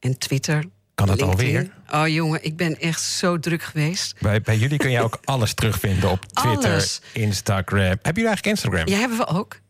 [0.01, 0.65] en Twitter.
[0.97, 1.71] Kan het alweer?
[1.93, 4.15] Oh jongen, ik ben echt zo druk geweest.
[4.21, 7.01] Bij, bij jullie kun je ook alles terugvinden op Twitter, alles.
[7.13, 7.81] Instagram.
[7.81, 8.89] Hebben jullie eigenlijk Instagram?
[8.89, 9.61] Ja, hebben we ook.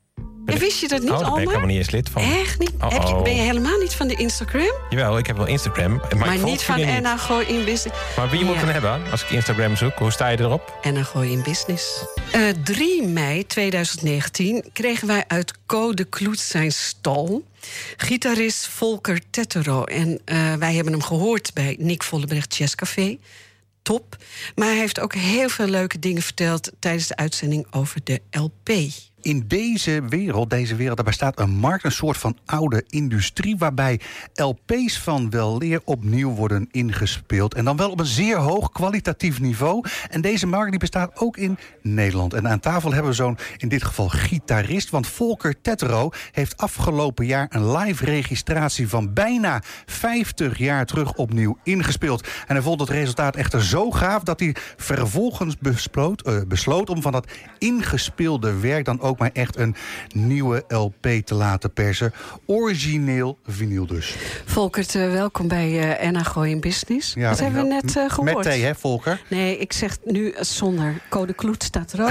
[0.47, 2.23] En wist je dat niet, oh, daar ben ik helemaal niet eens lid van.
[2.23, 2.73] Echt niet?
[2.81, 4.73] Oh, heb je, ben je helemaal niet van de Instagram?
[4.91, 6.01] Jawel, ik heb wel Instagram.
[6.17, 8.01] Maar, ik niet van Enna Gooi in Business.
[8.17, 8.61] Maar wie moet Ja.
[8.61, 9.95] ik dan hebben als ik Instagram zoek?
[9.99, 10.79] Hoe sta je erop?
[10.83, 12.05] Enna Gooi in Business.
[12.33, 17.45] Eh 3 mei 2019 kregen wij uit Code Kloet zijn stal...
[17.97, 19.85] gitarist Volker Tettero.
[19.85, 23.19] En eh, wij hebben hem gehoord bij Nick Vollebrecht Jazzcafé.
[23.83, 24.17] Top.
[24.55, 26.71] Maar hij heeft ook heel veel leuke dingen verteld...
[26.79, 28.71] tijdens de uitzending over de LP.
[29.27, 34.01] In deze wereld, deze wereld, daar bestaat een markt, een soort van oude industrie, waarbij
[34.35, 37.55] LP's van wel leer opnieuw worden ingespeeld.
[37.55, 39.85] En dan wel op een zeer hoog kwalitatief niveau.
[40.11, 42.35] En deze markt die bestaat ook in Nederland.
[42.35, 44.91] En aan tafel hebben we zo'n, in dit geval, gitarist.
[44.91, 51.59] Want Volker Tettero heeft afgelopen jaar een live registratie van bijna 50 jaar terug opnieuw
[51.63, 52.29] ingespeeld.
[52.47, 57.03] En hij vond het resultaat echter zo gaaf dat hij vervolgens besloot, uh, besloot om
[57.03, 59.75] van dat ingespeelde werk dan ook ook maar echt een
[60.15, 62.13] nieuwe LP te laten persen.
[62.47, 64.17] Origineel vinyl dus.
[64.45, 67.15] Volkert, uh, welkom bij uh, Enna Gooi in Business.
[67.15, 68.35] Ja, dat hebben we net uh, gehoord.
[68.35, 69.23] Met thee, hè, Volker?
[69.29, 71.01] Nee, ik zeg nu zonder.
[71.09, 72.11] Code Kloet staat er ook.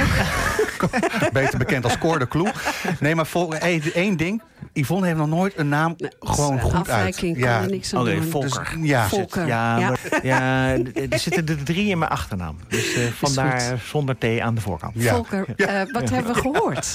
[1.34, 2.54] Beter bekend als Code Kloe.
[3.00, 3.62] Nee, maar Volker,
[3.94, 4.42] één ding.
[4.74, 7.20] Yvonne heeft nog nooit een naam nee, gewoon goed uit.
[7.20, 8.76] Ja, kan niks aan oh, Volker.
[8.78, 9.48] Dus, ja, Volker.
[9.48, 9.90] Ja, ja.
[9.90, 10.72] Maar, ja,
[11.10, 12.58] er zitten er drie in mijn achternaam.
[12.68, 14.94] Dus uh, vandaar zonder T aan de voorkant.
[14.96, 15.14] Ja.
[15.14, 16.95] Volker, uh, wat hebben we gehoord?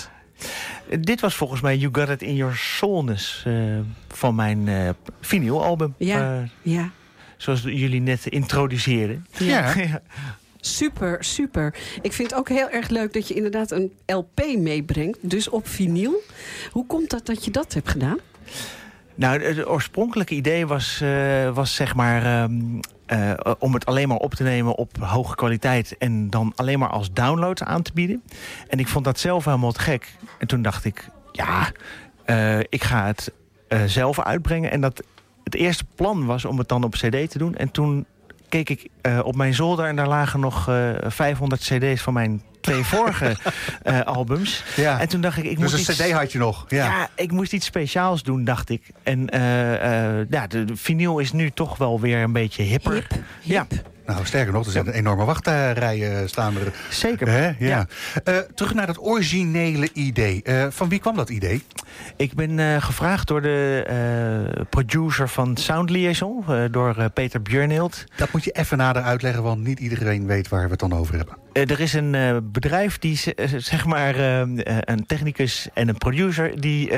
[1.00, 4.88] Dit was volgens mij You Got It In Your Soulness uh, van mijn uh,
[5.20, 5.94] vinylalbum.
[5.98, 6.90] Ja, ja.
[7.36, 9.26] Zoals jullie net introduceerden.
[9.38, 9.74] Ja.
[9.76, 10.02] ja.
[10.60, 11.74] Super, super.
[12.02, 15.18] Ik vind het ook heel erg leuk dat je inderdaad een LP meebrengt.
[15.30, 16.22] Dus op vinyl.
[16.70, 18.18] Hoe komt dat dat je dat hebt gedaan?
[19.14, 22.42] Nou, het oorspronkelijke idee was, uh, was zeg maar...
[22.42, 22.80] Um,
[23.12, 25.96] uh, om het alleen maar op te nemen op hoge kwaliteit...
[25.98, 28.22] en dan alleen maar als download aan te bieden.
[28.68, 30.16] En ik vond dat zelf helemaal gek.
[30.38, 31.70] En toen dacht ik, ja,
[32.26, 33.32] uh, ik ga het
[33.86, 34.70] zelf uitbrengen.
[34.70, 35.02] En dat
[35.44, 37.56] het eerste plan was om het dan op cd te doen.
[37.56, 38.06] En toen
[38.48, 38.88] keek ik
[39.22, 43.36] op mijn zolder en daar lagen nog uh, 500 cd's van mijn twee vorige
[43.84, 44.64] uh, albums.
[44.76, 45.00] Ja.
[45.00, 45.44] En toen dacht ik...
[45.44, 46.64] ik dus moest een iets, cd had je nog?
[46.68, 46.84] Ja.
[46.84, 48.82] ja, ik moest iets speciaals doen, dacht ik.
[49.02, 49.28] En
[50.30, 52.92] ja, de, de vinyl is nu toch wel weer een beetje hipper.
[52.92, 53.22] Hip, hip.
[53.40, 53.66] Ja.
[54.10, 56.72] Nou, sterker nog, er zijn enorme wachtrijen staan er.
[56.88, 57.28] Zeker.
[57.28, 57.44] Hè?
[57.46, 57.54] Ja.
[57.58, 57.86] ja.
[58.24, 60.40] Uh, terug naar dat originele idee.
[60.44, 61.62] Uh, van wie kwam dat idee?
[62.16, 68.04] Ik ben uh, gevraagd door de producer van Sound Liaison, door Peter Björnhild.
[68.16, 71.16] Dat moet je even nader uitleggen, want niet iedereen weet waar we het dan over
[71.16, 71.36] hebben.
[71.52, 73.20] er is een bedrijf die,
[73.56, 76.92] zeg maar, een technicus en een producer, die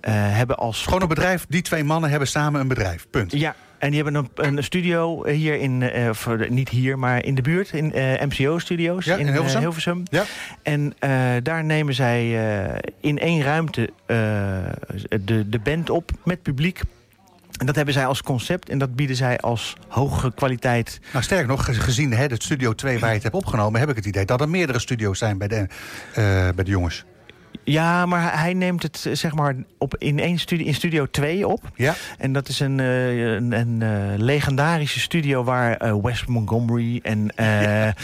[0.00, 0.82] hebben als...
[0.82, 3.32] Gewoon een bedrijf, die twee mannen hebben samen een bedrijf, punt.
[3.32, 7.34] Ja, en die hebben een, een studio hier in, uh, voor, niet hier, maar in
[7.34, 9.60] de buurt, in uh, MCO-studio's ja, in, in Hilversum.
[9.60, 10.02] Hilversum.
[10.10, 10.24] Ja.
[10.62, 10.94] En
[11.42, 12.30] daar nemen zij
[13.00, 16.80] in één ruimte de, de band op met publiek.
[17.58, 21.00] En dat hebben zij als concept en dat bieden zij als hoge kwaliteit.
[21.12, 23.80] Nou, sterker nog, gezien hè, de Studio 2 waar je het hebt opgenomen...
[23.80, 25.66] heb ik het idee dat er meerdere studio's zijn bij de,
[26.54, 27.04] bij de jongens.
[27.68, 31.70] Ja, maar hij neemt het zeg maar op in één studio in Studio 2 op.
[31.74, 31.94] Ja.
[32.18, 37.28] En dat is een, uh, een, een uh, legendarische studio waar uh, Wes Montgomery en
[37.36, 37.94] ja.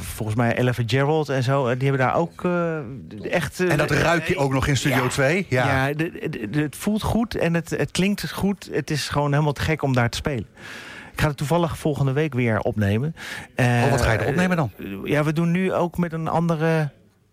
[0.00, 2.48] volgens mij Ella Gerald en zo, die hebben daar ook
[3.22, 3.60] echt.
[3.60, 5.46] en dat ruik je ook nog in Studio ja, 2?
[5.48, 8.68] Ja, ja de, de, de, het voelt goed en het, het klinkt goed.
[8.72, 10.46] Het is gewoon helemaal te gek om daar te spelen.
[11.12, 13.14] Ik ga het toevallig volgende week weer opnemen.
[13.56, 14.70] oh, wat ga je er opnemen dan?
[15.04, 16.90] ja, we doen nu ook met een andere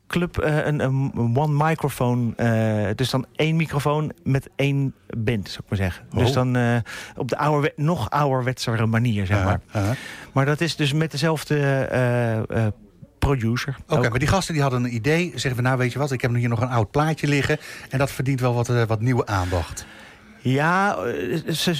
[0.08, 2.34] club uh, een, een one microfoon.
[2.38, 6.06] Uh, dus dan één microfoon met één band, zou ik maar zeggen.
[6.12, 6.18] Oh.
[6.20, 6.78] Dus dan uh,
[7.16, 9.60] op de ouderwe nog ouderwetsere manier, zeg maar.
[9.68, 9.90] -huh.
[10.32, 12.76] Maar dat is dus met dezelfde
[13.20, 13.76] producer.
[13.82, 15.32] Oké, okay, maar die gasten die hadden een idee.
[15.36, 17.58] Zeggen we, nou weet je wat, ik heb hier nog een oud plaatje liggen.
[17.90, 19.86] En dat verdient wel wat, wat nieuwe aandacht.
[20.42, 20.98] Ja,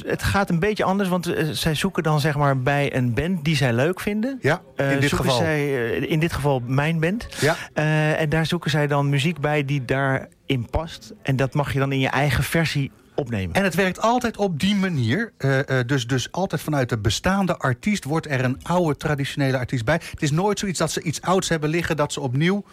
[0.06, 3.56] het gaat een beetje anders, want zij zoeken dan zeg maar bij een band die
[3.56, 4.40] zij leuk vinden.
[4.42, 5.38] Ja, in dit geval.
[5.38, 7.28] Zij, in dit geval mijn band.
[7.40, 7.56] Ja.
[7.74, 11.14] Uh, en daar zoeken zij dan muziek bij die daarin past.
[11.22, 13.56] En dat mag je dan in je eigen versie opnemen.
[13.56, 15.32] En het werkt altijd op die manier.
[15.38, 20.02] Uh, dus, dus altijd vanuit de bestaande artiest wordt er een oude traditionele artiest bij.
[20.12, 22.64] Het is nooit zoiets dat ze iets ouds hebben liggen dat ze opnieuw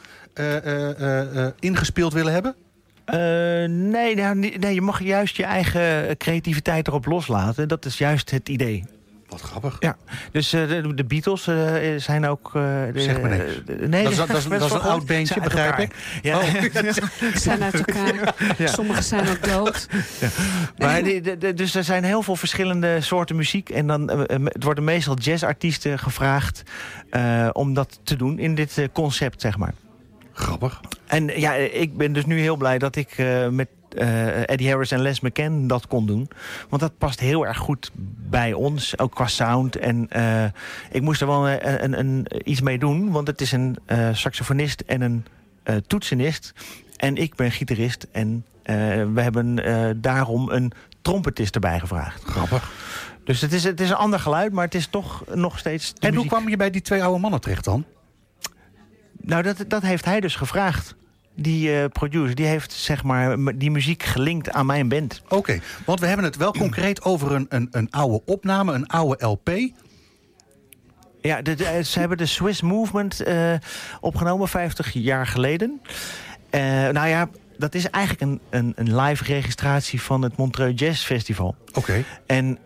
[1.58, 2.54] ingespeeld willen hebben.
[3.06, 3.16] Uh,
[3.68, 7.68] nee, nou, nee, je mag juist je eigen creativiteit erop loslaten.
[7.68, 8.84] Dat is juist het idee.
[9.28, 9.76] Wat grappig.
[9.80, 9.96] Ja,
[10.32, 12.50] dus uh, de, de, Beatles uh, zijn ook...
[12.94, 13.44] Zeg maar niks.
[13.86, 15.94] nee, dat is, dat is, dat is een oud beentje, begrijp ik.
[16.22, 16.38] Ja.
[16.38, 16.44] Oh.
[16.52, 18.34] Ze zijn uit elkaar.
[18.58, 18.66] Ja.
[18.66, 19.88] Sommigen zijn ook dood.
[20.20, 20.28] Ja.
[20.76, 23.70] Maar die, de, de, dus er zijn heel veel verschillende soorten muziek.
[23.70, 26.62] En dan het worden meestal jazzartiesten gevraagd
[27.52, 29.74] om dat te doen in dit concept, zeg maar.
[30.34, 30.80] Grappig.
[31.06, 33.68] En ja, ik ben dus nu heel blij dat ik uh, met
[33.98, 36.28] uh, Eddie Harris en Les McCann dat kon doen.
[36.68, 37.90] Want dat past heel erg goed
[38.28, 39.76] bij ons, ook qua sound.
[39.76, 40.44] En uh,
[40.90, 43.78] ik moest er wel een, een, een, iets mee doen, want het is een
[44.12, 45.24] saxofonist en een
[45.86, 46.52] toetsenist.
[46.96, 48.44] En ik ben gitarist en
[49.14, 49.56] we hebben
[50.00, 52.24] daarom een trompetist erbij gevraagd.
[52.24, 52.72] Grappig.
[53.24, 55.88] Dus het is, het is een ander geluid, maar het is toch nog steeds...
[55.88, 56.16] En muziek.
[56.16, 57.84] hoe kwam je bij die twee oude mannen terecht dan?
[59.26, 60.94] Nou, dat, dat heeft hij dus gevraagd.
[61.36, 65.20] Die uh, producer, die heeft zeg maar die muziek gelinkt aan mijn band.
[65.24, 68.86] Oké, okay, want we hebben het wel concreet over een, een, een oude opname, een
[68.86, 69.50] oude LP.
[71.20, 73.52] Ja, de, de, ze hebben de Swiss Movement uh,
[74.00, 75.80] opgenomen 50 jaar geleden.
[76.50, 81.04] Uh, nou ja, dat is eigenlijk een, een, een live registratie van het Montreux Jazz
[81.04, 81.56] Festival.
[81.68, 81.78] Oké.
[81.78, 82.04] Okay.
[82.26, 82.58] En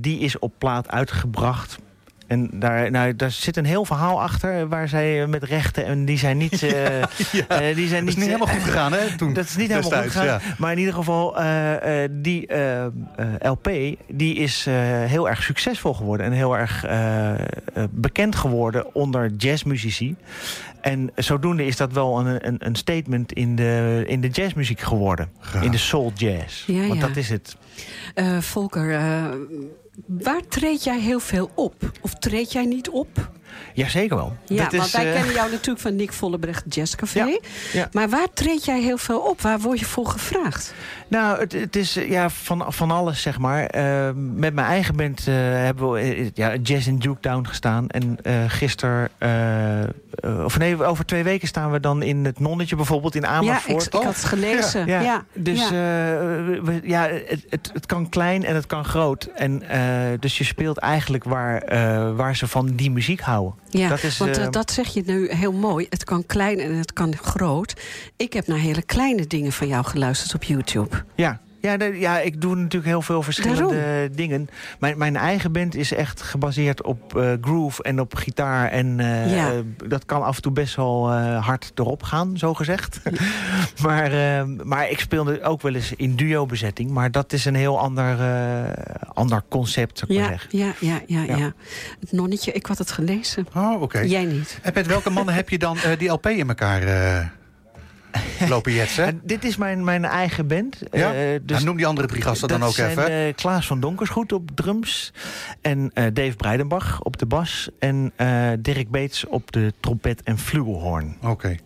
[0.00, 1.78] die is op plaat uitgebracht
[2.26, 6.04] En daar, nou, daar zit een heel verhaal achter waar zij eh, met rechten en
[6.04, 6.62] die zijn niet.
[6.62, 9.16] eh, eh, die zijn Dat is niet helemaal goed gegaan, hè?
[9.16, 10.40] Toen, dat is niet helemaal goed gegaan.
[10.58, 12.90] Maar in ieder geval, eh, eh, die eh, eh,
[13.40, 13.70] LP
[14.08, 16.26] die is eh, heel erg succesvol geworden.
[16.26, 17.38] En heel erg eh, eh,
[17.90, 20.16] bekend geworden onder jazzmuzici.
[20.80, 25.28] En zodoende is dat wel een, een, een statement in de, in de jazzmuziek geworden.
[25.62, 26.66] In de soul jazz.
[26.66, 27.06] Ja, Want ja.
[27.06, 27.56] dat is het.
[28.14, 29.24] Eh, Volker, eh,
[30.06, 31.74] waar treed jij heel veel op?
[32.00, 33.30] Of treed jij niet op?
[33.74, 34.36] Jazeker wel.
[34.46, 37.24] Ja, want is, wij eh, kennen jou natuurlijk van Nick Vollebrecht Jazzcafé.
[37.24, 37.38] Ja,
[37.72, 37.88] ja.
[37.92, 39.40] Maar waar treed jij heel veel op?
[39.40, 40.74] Waar word je voor gevraagd?
[41.14, 43.66] Nou, het, het is eh, ja, van, van alles, zeg maar.
[43.66, 47.88] Eh, met mijn eigen band eh, hebben we eh, ja, Jazz in Duketown gestaan.
[47.88, 49.10] En eh gisteren,
[50.44, 53.86] of nee, over twee weken staan we dan in het Nonnetje bijvoorbeeld in Ja, Amersfoort.
[53.86, 54.86] ik, ik had het gelezen.
[54.86, 55.70] Ja, ja, Dus ja.
[56.62, 59.28] we- ja, het, het, het kan klein en het kan groot.
[59.34, 59.62] En,
[60.20, 61.62] dus je speelt eigenlijk waar,
[62.16, 63.54] waar ze van die muziek houden.
[63.78, 65.86] Ja, dat is, want eh, eh, dat zeg je nu heel mooi.
[65.90, 67.74] Het kan klein en het kan groot.
[68.16, 71.03] Ik heb naar hele kleine dingen van jou geluisterd op YouTube.
[71.14, 71.40] Ja.
[71.60, 74.48] Ja, ja, ik doe natuurlijk heel veel verschillende dingen.
[74.78, 78.70] Mijn, mijn eigen band is echt gebaseerd op eh, groove en op gitaar.
[78.70, 79.50] En eh, Ja.
[79.52, 83.00] eh, dat kan af en toe best wel hard erop gaan, zo gezegd.
[83.84, 84.10] maar,
[84.64, 86.90] maar ik speelde ook wel eens in duo-bezetting.
[86.90, 88.16] Maar dat is een heel ander,
[89.14, 90.58] ander concept, zou ik maar Ja, zeggen.
[90.58, 91.52] ja, ja, ja, Ja.
[92.00, 93.46] Het nonnetje, ik had het gelezen.
[93.56, 93.98] Oh, oké.
[94.00, 94.58] Jij niet.
[94.62, 96.80] En met welke mannen heb je dan die LP in elkaar
[98.48, 99.04] lopen jetsen?
[99.04, 100.78] En dit is mijn, mijn eigen band.
[100.92, 101.14] Ja?
[101.14, 103.08] Eh, Nou, noem die andere drie gasten dan ook zijn, even.
[103.26, 105.12] eh, Klaas van Donkersgoed op drums.
[105.60, 107.68] En eh, Dave Breidenbach op de bas.
[107.78, 111.16] En eh, Dirk Beets op de trompet en flugelhoorn.
[111.22, 111.56] Oké.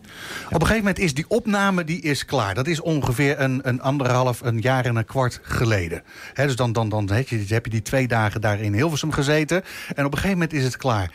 [0.45, 2.53] Op een gegeven moment is die opname die is klaar.
[2.53, 6.03] Dat is ongeveer een, een anderhalf, een jaar en een kwart geleden.
[6.33, 9.63] Dus dan, dan, dan heb, je, heb je die twee dagen daar in Hilversum gezeten.
[9.95, 11.11] En op een gegeven moment is het klaar.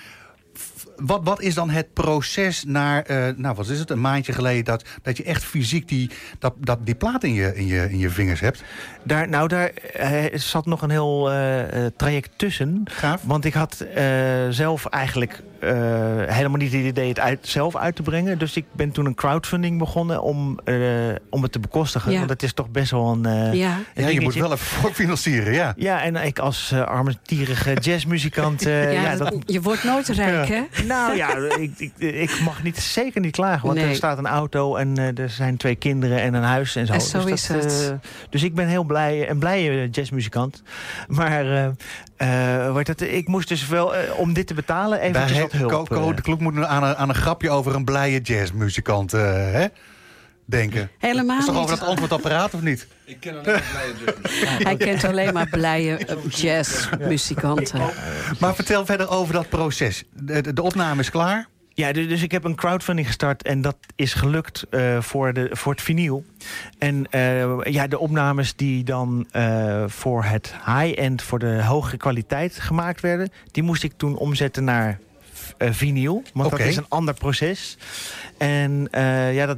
[0.97, 4.65] Wat, wat is dan het proces naar, eh, nou wat is het, een maandje geleden...
[4.65, 7.99] dat, dat je echt fysiek die, dat, dat, die plaat in je, in, je, in
[7.99, 8.63] je vingers hebt?
[9.03, 12.83] Daar, nou, daar eh, zat nog een heel eh, traject tussen.
[13.23, 13.87] Want ik had
[14.51, 15.43] zelf eigenlijk
[16.35, 18.39] helemaal niet het idee het uit, zelf uit te brengen.
[18.39, 20.75] Dus ik ben toen een crowdfunding begonnen om, eh,
[21.31, 22.13] om het te bekostigen.
[22.13, 22.19] Ja.
[22.19, 23.79] Want het is toch best wel een, eh, Ja.
[23.95, 25.73] een Ja, je moet wel even voor financieren, ja.
[25.77, 28.67] Ja, en ik als eh armetierige jazzmuzikant...
[28.67, 30.55] eh, ja, ja, dat- je wordt nooit rijk, Ja.
[30.55, 30.63] hè?
[30.95, 33.67] Nou ja, ik, ik, ik mag niet, zeker niet klagen.
[33.67, 33.89] Want Nee.
[33.89, 36.93] er staat een auto en eh, er zijn twee kinderen en een huis en zo.
[36.93, 37.89] En zo dus is dat, het.
[37.91, 40.63] eh, dus ik ben heel blij, een blije jazzmuzikant.
[41.09, 41.67] Maar eh,
[42.67, 45.59] eh, heet dat, ik moest dus wel, eh, om dit te betalen, Daar wat he-
[45.59, 45.89] hulp.
[45.89, 46.17] Ko- Ko eh.
[46.17, 49.21] de Kloek moet aan een, aan een grapje over een blije jazzmuzikant eh,
[49.53, 49.67] hè?
[50.47, 50.91] denken.
[50.99, 52.87] Helemaal is toch over dat antwoordapparaat of niet?
[53.05, 54.15] Ik ken alleen maar blije
[54.65, 57.81] Hij kent alleen maar blije jazzmuzikanten.
[58.41, 60.05] Maar vertel verder over dat proces.
[60.13, 61.47] De, de, de opname is klaar.
[61.77, 65.49] Ja, du- dus ik heb een crowdfunding gestart en dat is gelukt eh, voor, de,
[65.53, 66.25] voor het vinyl.
[66.79, 72.59] En eh, ja, de opnames die dan eh, voor het high-end, voor de hogere kwaliteit
[72.61, 74.99] gemaakt werden, die moest ik toen omzetten naar
[75.59, 76.23] vinyl.
[76.35, 77.77] Want dat is een ander proces.
[78.39, 79.57] En eh, ja, dat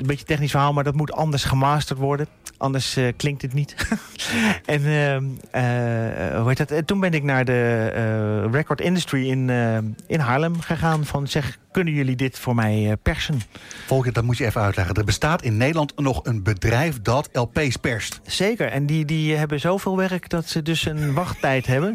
[0.00, 2.26] een beetje technisch verhaal, maar dat moet anders gemasterd worden.
[2.60, 3.74] Anders eh, klinkt het niet.
[4.64, 6.70] en ehm, eh, hoe heet dat?
[6.70, 11.04] En toen ben ik naar de eh, record industry in, eh, in Haarlem gegaan.
[11.04, 13.40] Van zeg, kunnen jullie dit voor mij eh, persen?
[13.86, 14.94] Volker, dat moet je even uitleggen.
[14.94, 18.20] Er bestaat in Nederland nog een bedrijf dat LP's perst.
[18.22, 18.68] Zeker.
[18.68, 21.94] En die, die hebben zoveel werk dat ze dus een wachttijd hebben.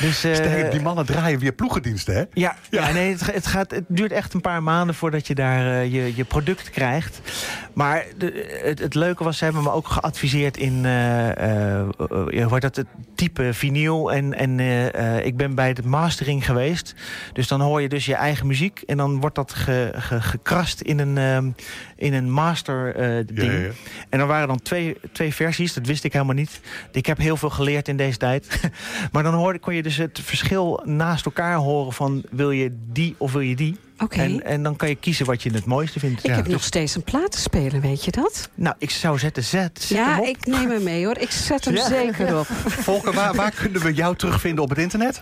[0.00, 2.24] Dus, eh, Sterk, die mannen draaien weer ploegendiensten, hè?
[2.32, 2.92] Ja, ja.
[2.92, 6.16] nee, het, het, gaat, het duurt echt een paar maanden voordat je daar eh, je,
[6.16, 7.20] je product krijgt.
[7.74, 11.86] Maar de, het, het leuke was, ze hebben me ook geadviseerd in eh, eh, eh,
[12.30, 14.12] ja, hoe heet dat, het type vinyl.
[14.12, 16.94] En, en eh, eh, ik ben bij de mastering geweest.
[17.32, 18.80] Dus dan hoor je dus je eigen muziek.
[18.86, 21.54] En dan wordt dat ge, ge- gekrast in een,
[21.96, 23.52] in een master eh, ding.
[23.52, 23.70] Ja, ja.
[24.08, 26.60] En er waren dan twee, twee versies, dat wist ik helemaal niet.
[26.92, 28.70] Ik heb heel veel geleerd in deze tijd.
[29.12, 33.14] maar dan hoorde, kon je dus het verschil naast elkaar horen van wil je die
[33.18, 33.76] of wil je die.
[34.08, 36.24] En, en dan kan je kiezen wat je het mooiste vindt.
[36.24, 38.48] Ik heb nog steeds een plaat te spelen, weet je dat?
[38.54, 40.26] Nou, ik zou zetten, zet, zet ja, hem op.
[40.26, 41.16] ik neem hem mee hoor.
[41.18, 41.88] Ik zet hem Ja.
[41.88, 42.46] zeker op.
[42.86, 45.20] Volker, waar, waar kunnen we jou terugvinden op het internet?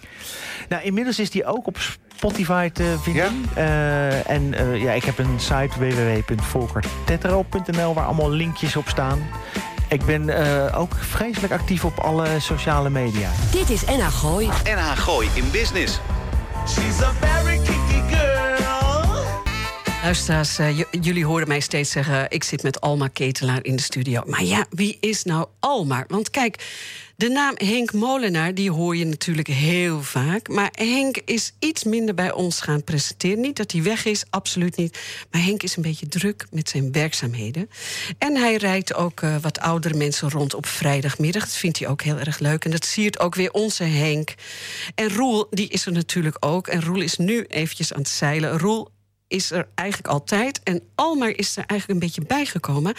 [0.68, 1.78] Nou, inmiddels is die ook op
[2.16, 3.44] Spotify te vinden.
[3.54, 9.28] Eh, en eh, ja, ik heb een site www.volkertetro.nl waar allemaal linkjes op staan.
[9.88, 13.30] Ik ben eh, ook vreselijk actief op alle sociale media.
[13.50, 14.46] Dit is NH Gooi.
[14.64, 16.00] NH Gooi in Business.
[16.68, 17.39] She's a.
[20.02, 22.26] Luisteraars, uh, jullie horen mij steeds zeggen...
[22.30, 24.22] ik zit met Alma Ketelaar in de studio.
[24.26, 26.04] Maar ja, wie is nou Alma?
[26.08, 26.64] Want kijk,
[27.16, 30.48] de naam Henk Molenaar, die hoor je natuurlijk heel vaak.
[30.48, 33.40] Maar Henk is iets minder bij ons gaan presenteren.
[33.40, 34.98] Niet dat hij weg is, absoluut niet.
[35.30, 37.70] Maar Henk is een beetje druk met zijn werkzaamheden.
[38.18, 41.44] En hij rijdt ook uh, wat oudere mensen rond op vrijdagmiddag.
[41.44, 42.64] Dat vindt hij ook heel erg leuk.
[42.64, 44.34] En dat siert ook weer onze Henk.
[44.94, 46.68] En Roel, die is er natuurlijk ook.
[46.68, 48.58] En Roel is nu eventjes aan het zeilen.
[48.58, 48.88] Roel,
[49.30, 50.60] is er eigenlijk altijd.
[50.62, 52.94] En Almar is er eigenlijk een beetje bijgekomen.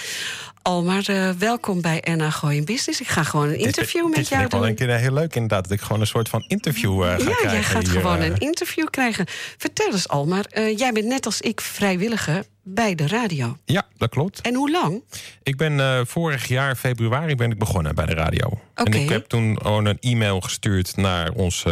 [0.61, 3.01] Almar, uh, welkom bij Erna Gooi Business.
[3.01, 4.67] Ik ga gewoon een interview met jou doen.
[4.67, 5.63] Is wel een heel leuk inderdaad...
[5.63, 7.43] dat ik gewoon een soort van interview uh, ga ja, krijgen.
[7.43, 9.25] Ja, jij gaat hier, gewoon een interview krijgen.
[9.57, 10.45] Vertel eens, Almar.
[10.75, 13.57] jij bent net als ik vrijwilliger bij de radio.
[13.65, 14.41] Ja, dat klopt.
[14.41, 15.03] En hoe lang?
[15.43, 18.47] Ik ben vorig jaar februari ben ik begonnen bij de radio.
[18.47, 18.85] Okay.
[18.85, 21.63] En ik heb toen gewoon een e-mail gestuurd naar ons...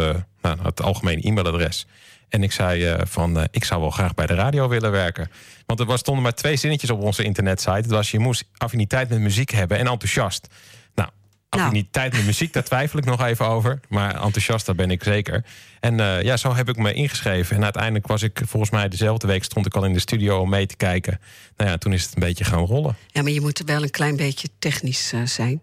[0.42, 1.86] nou, het algemene e-mailadres...
[2.30, 5.30] En ik zei uh, van, uh, ik zou wel graag bij de radio willen werken.
[5.66, 7.70] Want er was, stonden maar twee zinnetjes op onze internetsite.
[7.70, 10.46] Het was, je moest affiniteit met muziek hebben en enthousiast.
[10.94, 11.08] Nou,
[11.48, 13.80] affiniteit met muziek, daar twijfel ik nog even over.
[13.88, 15.44] Maar enthousiast, daar ben ik zeker.
[15.80, 17.56] En uh, ja, zo heb ik me ingeschreven.
[17.56, 19.44] En uiteindelijk was ik, volgens mij dezelfde week...
[19.44, 21.20] stond ik al in de studio om mee te kijken.
[21.56, 22.96] Nou ja, toen is het een beetje gaan rollen.
[23.06, 25.60] Ja, maar je moet wel een klein beetje technisch zijn.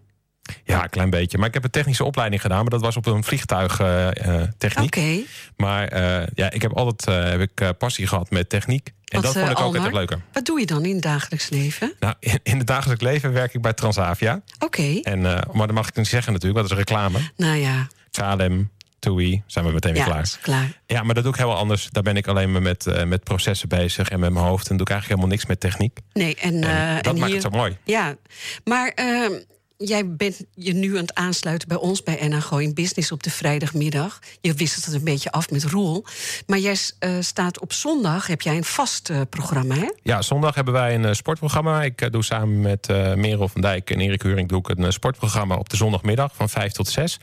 [0.64, 1.38] Ja, een klein beetje.
[1.38, 4.96] Maar ik heb een technische opleiding gedaan, maar dat was op een vliegtuigtechniek.
[4.96, 5.22] Uh, Oké.
[5.56, 8.86] Maar uh, ja, ik heb altijd uh, heb ik, passie gehad met techniek.
[8.86, 10.20] En Wat, dat vond ik ook altijd leuker.
[10.32, 11.94] Wat doe je dan in het dagelijks leven?
[12.00, 14.34] Nou, in, in het dagelijks leven werk ik bij Transavia.
[14.34, 14.64] Oké.
[14.64, 15.00] Okay.
[15.00, 17.18] En Maar dat mag ik niet zeggen natuurlijk, want dat is reclame.
[17.36, 17.86] Nou ja.
[18.10, 20.38] KLM, TUI, zijn we meteen weer ja, klaar.
[20.42, 20.80] klaar.
[20.86, 21.88] Ja, maar dat doe ik heel anders.
[21.90, 24.70] Daar ben ik alleen maar met, uh, met processen bezig en met mijn hoofd.
[24.70, 25.98] En doe ik eigenlijk helemaal niks met techniek.
[26.12, 27.76] Nee, en, en uh, dat en maakt hier, het zo mooi.
[27.84, 28.16] Ja,
[28.64, 29.38] maar uh,
[29.78, 33.30] jij bent je nu aan het aansluiten bij ons bij NH in Business op de
[33.30, 34.18] vrijdagmiddag.
[34.40, 36.04] Je wisselt het een beetje af met Roel.
[36.46, 39.88] Maar jij uh, staat op zondag, heb jij een vast uh, programma, hè?
[40.02, 41.82] Ja, zondag hebben wij een uh, sportprogramma.
[41.82, 45.68] Ik doe samen met Merel van Dijk en Erik Huring doe ik een sportprogramma op
[45.68, 47.18] de zondagmiddag van 5 tot 6.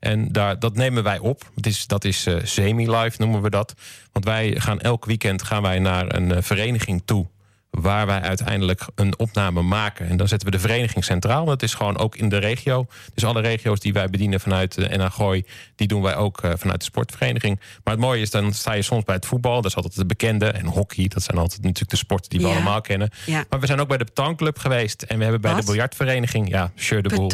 [0.00, 1.50] En daar, dat nemen wij op.
[1.54, 3.74] Het is, dat is semi-live, noemen we dat.
[4.12, 7.26] Want wij gaan elk weekend gaan wij naar een vereniging toe
[7.80, 10.08] waar wij uiteindelijk een opname maken.
[10.08, 11.44] En dan zetten we de vereniging centraal.
[11.44, 12.86] Dat is gewoon ook in de regio.
[13.14, 15.40] Dus alle regio's die wij bedienen vanuit de NH
[15.76, 17.60] die doen wij ook uh, vanuit de sportvereniging.
[17.84, 19.54] Maar het mooie is, dan sta je soms bij het voetbal.
[19.54, 20.46] Dat is altijd de bekende.
[20.46, 22.54] En hockey, dat zijn altijd natuurlijk de sporten die we Ja.
[22.54, 23.10] allemaal kennen.
[23.26, 23.44] Ja.
[23.48, 25.02] Maar we zijn ook bij de betanclub geweest.
[25.02, 25.60] En we hebben bij Wat?
[25.60, 26.48] de biljartvereniging...
[26.48, 27.30] Ja, Sjeur de Boel.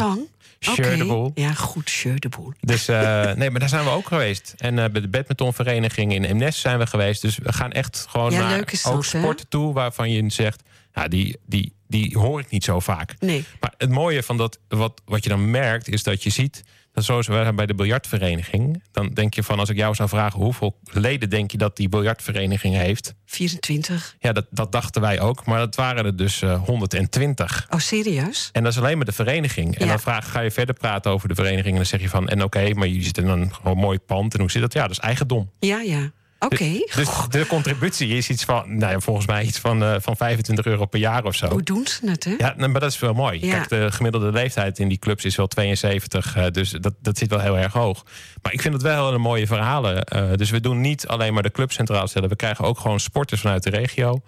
[0.60, 0.76] Petang?
[0.86, 1.12] Sjeur de Oké.
[1.12, 1.30] Boel.
[1.34, 2.52] Ja, goed, Sjeur de Boel.
[2.60, 4.54] Dus eh, nee, maar daar zijn we ook geweest.
[4.58, 7.22] En eh, bij de badmintonvereniging in Emnes zijn we geweest.
[7.22, 9.02] Dus we gaan echt gewoon Ja, naar ook dat, hè?
[9.18, 9.72] sporten toe...
[9.72, 10.62] waarvan je zegt,
[10.94, 13.14] ja, die, die, die hoor ik niet zo vaak.
[13.20, 13.44] Nee.
[13.60, 16.62] Maar het mooie van dat, wat, wat je dan merkt, is dat je ziet...
[16.92, 18.82] dat zoals we bij de biljartvereniging...
[18.92, 20.40] dan denk je van, als ik jou zou vragen...
[20.40, 23.14] hoeveel leden denk je dat die biljartvereniging heeft?
[23.26, 24.16] 24.
[24.18, 25.46] Ja, dat, dat dachten wij ook.
[25.46, 27.66] Maar dat waren er dus eh, 120.
[27.70, 28.48] Oh, serieus?
[28.52, 29.76] En dat is alleen maar de vereniging.
[29.78, 29.90] En Ja.
[29.90, 31.68] dan vraag, ga je verder praten over de vereniging...
[31.70, 34.34] en dan zeg je van, en oké, maar jullie zitten in een gewoon mooi pand...
[34.34, 34.72] en hoe zit dat?
[34.72, 35.50] Ja, dat is eigendom.
[35.58, 36.10] Ja, ja.
[36.44, 36.72] Oké.
[36.94, 40.64] Dus de contributie is iets van, nou ja, volgens mij iets van, eh, van 25
[40.64, 41.48] euro per jaar of zo.
[41.48, 42.34] Hoe doen ze het, hè?
[42.38, 43.46] Ja, nou, maar dat is wel mooi.
[43.46, 43.50] Ja.
[43.56, 46.36] Kijk, de gemiddelde leeftijd in die clubs is wel 72.
[46.36, 48.04] eh, dus dat, dat zit wel heel erg hoog.
[48.42, 50.04] Maar ik vind het wel hele mooie verhalen.
[50.04, 52.28] eh, dus we doen niet alleen maar de club centraal stellen.
[52.28, 54.20] We krijgen ook gewoon sporters vanuit de regio.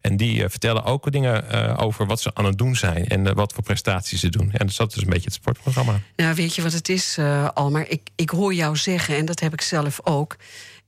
[0.00, 3.08] En die vertellen ook dingen over wat ze aan het doen zijn.
[3.08, 4.52] En wat voor prestaties ze doen.
[4.52, 6.00] En dus dat is een beetje het sportprogramma.
[6.16, 7.18] Nou, weet je wat het is,
[7.54, 7.84] Almar?
[7.88, 10.36] Ik, ik hoor jou zeggen, en dat heb ik zelf ook.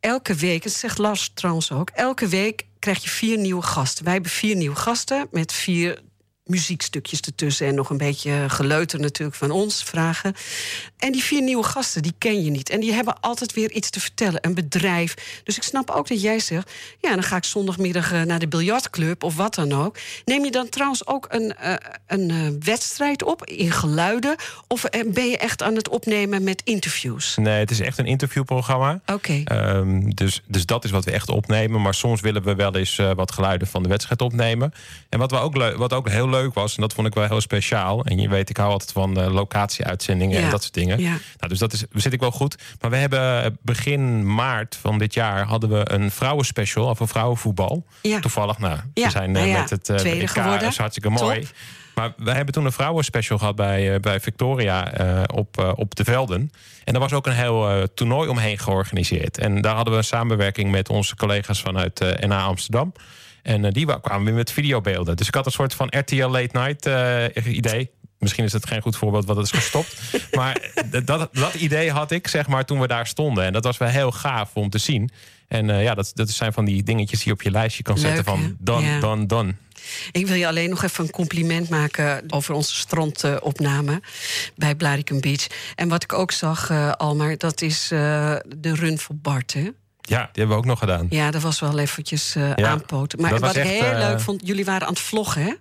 [0.03, 1.91] Elke week, dat zegt Lars trouwens ook...
[1.91, 4.05] elke week krijg je vier nieuwe gasten.
[4.05, 6.03] Wij hebben vier nieuwe gasten met vier
[6.45, 7.67] muziekstukjes ertussen...
[7.67, 10.35] en nog een beetje geleuter natuurlijk van ons vragen.
[10.99, 12.71] En die vier nieuwe gasten, die ken je niet.
[12.71, 15.41] En die hebben altijd weer iets te vertellen, een bedrijf.
[15.45, 16.71] Dus ik snap ook dat jij zegt...
[17.01, 19.97] ja, dan ga ik zondagmiddag eh, naar de biljartclub of wat dan ook.
[20.25, 21.75] Neem je dan trouwens ook een, eh,
[22.07, 24.37] een eh, wedstrijd op in geluiden...
[24.69, 27.37] of ben je echt aan het opnemen met interviews?
[27.37, 29.01] Nee, het is echt een interviewprogramma.
[29.07, 29.43] Oké.
[29.45, 31.83] Ehm, dus, dus dat is wat we echt opnemen.
[31.83, 34.73] Maar soms willen we wel eens wat geluiden van de wedstrijd opnemen.
[35.09, 37.41] En wat, we ook wat ook heel leuk was, en dat vond ik wel heel
[37.41, 38.05] speciaal.
[38.05, 40.45] En je weet, ik hou altijd van eh, locatieuitzendingen Ja.
[40.45, 41.01] en dat soort dingen.
[41.01, 41.09] Ja.
[41.11, 42.57] Nou, dus dat is, zit ik wel goed.
[42.81, 47.87] Maar we hebben eh, begin maart van dit jaar hadden we een vrouwenspecial over vrouwenvoetbal.
[48.03, 48.21] Ja.
[48.21, 50.61] Toevallig, nou, Ja, we zijn eh, nou met het tweede EK, geworden.
[50.61, 51.41] dat is hartstikke mooi.
[51.41, 51.51] Top.
[51.95, 54.93] Maar we hebben toen een vrouwenspecial gehad bij, bij Victoria
[55.35, 56.51] op, op de Velden.
[56.85, 59.39] En daar was ook een heel toernooi omheen georganiseerd.
[59.39, 62.93] En daar hadden we een samenwerking met onze collega's vanuit NA Amsterdam.
[63.43, 65.17] En eh, die wa- kwamen weer met videobeelden.
[65.17, 67.91] Dus ik had een soort van RTL Late Night eh, idee.
[68.19, 69.97] Misschien is het geen goed voorbeeld, wat het is gestopt.
[70.39, 73.45] maar d- dat, dat idee had ik, zeg maar, toen we daar stonden.
[73.45, 75.11] En dat was wel heel gaaf om te zien.
[75.49, 78.25] En ja, dat, dat zijn van die dingetjes die je op je lijstje kan zetten
[78.25, 79.01] van dan, ja.
[79.01, 79.57] dan, dan.
[80.13, 84.01] Ik wil je alleen nog even een compliment maken over onze strandopname
[84.57, 85.47] bij Blaricum Beach.
[85.75, 87.99] En wat ik ook zag, uh, Almar, dat is uh,
[88.57, 89.53] de run voor Bart.
[89.53, 89.69] Hè?
[90.03, 91.07] Ja, die hebben we ook nog gedaan.
[91.11, 93.21] Ja, dat was wel eventjes uh, ja, aanpoten.
[93.21, 95.53] Maar wat ik heel leuk vond, jullie waren aan het vloggen, hè?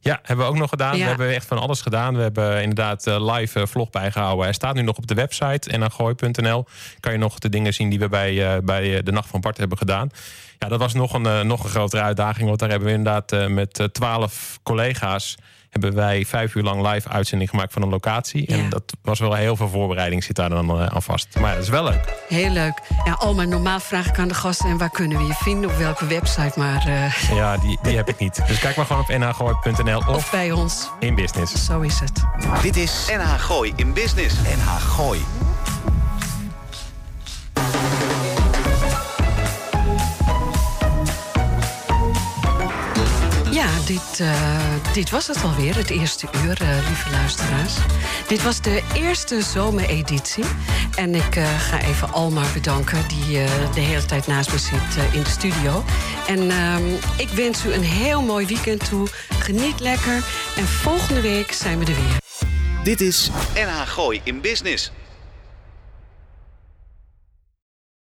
[0.00, 0.96] Ja, hebben we ook nog gedaan.
[0.96, 2.16] We hebben echt van alles gedaan.
[2.16, 4.44] We hebben inderdaad live vlog bijgehouden.
[4.44, 6.64] Hij staat nu nog op de website enagooi.nl.
[7.00, 9.78] Kan je nog de dingen zien die we bij, bij de Nacht van Bart hebben
[9.78, 10.10] gedaan.
[10.58, 12.46] Ja, dat was nog een, nog een grotere uitdaging.
[12.46, 15.36] Want daar hebben we inderdaad met twaalf collega's
[15.70, 18.46] hebben wij vijf uur lang live uitzending gemaakt van een locatie.
[18.46, 21.28] En dat was wel heel veel voorbereiding zit daar dan aan vast.
[21.34, 22.14] Maar ja, dat is wel leuk.
[22.28, 22.80] Heel leuk.
[23.04, 24.70] Ja, Alma, normaal vraag ik aan de gasten...
[24.70, 26.88] en waar kunnen we je vinden, op welke website, maar...
[26.88, 27.36] Uh...
[27.36, 28.46] Ja, die, die heb ik niet.
[28.46, 30.90] Dus kijk maar gewoon op nhgooi.nl of, of bij ons.
[31.00, 31.64] In Business.
[31.64, 32.24] Zo is het.
[32.62, 34.34] Dit is NH Gooi in Business.
[34.42, 35.20] NH Gooi.
[43.88, 47.74] Dit, uh, dit was het alweer, het eerste uur, uh, lieve luisteraars.
[48.26, 50.44] Dit was de eerste zomereditie.
[50.94, 55.22] En ik uh, ga even Almar bedanken, die de hele tijd naast me zit in
[55.22, 55.84] de studio.
[56.26, 59.08] En ehm, ik wens u een heel mooi weekend toe.
[59.38, 60.24] Geniet lekker.
[60.56, 62.46] En volgende week zijn we er weer.
[62.84, 64.92] Dit is NH Gooi in Business.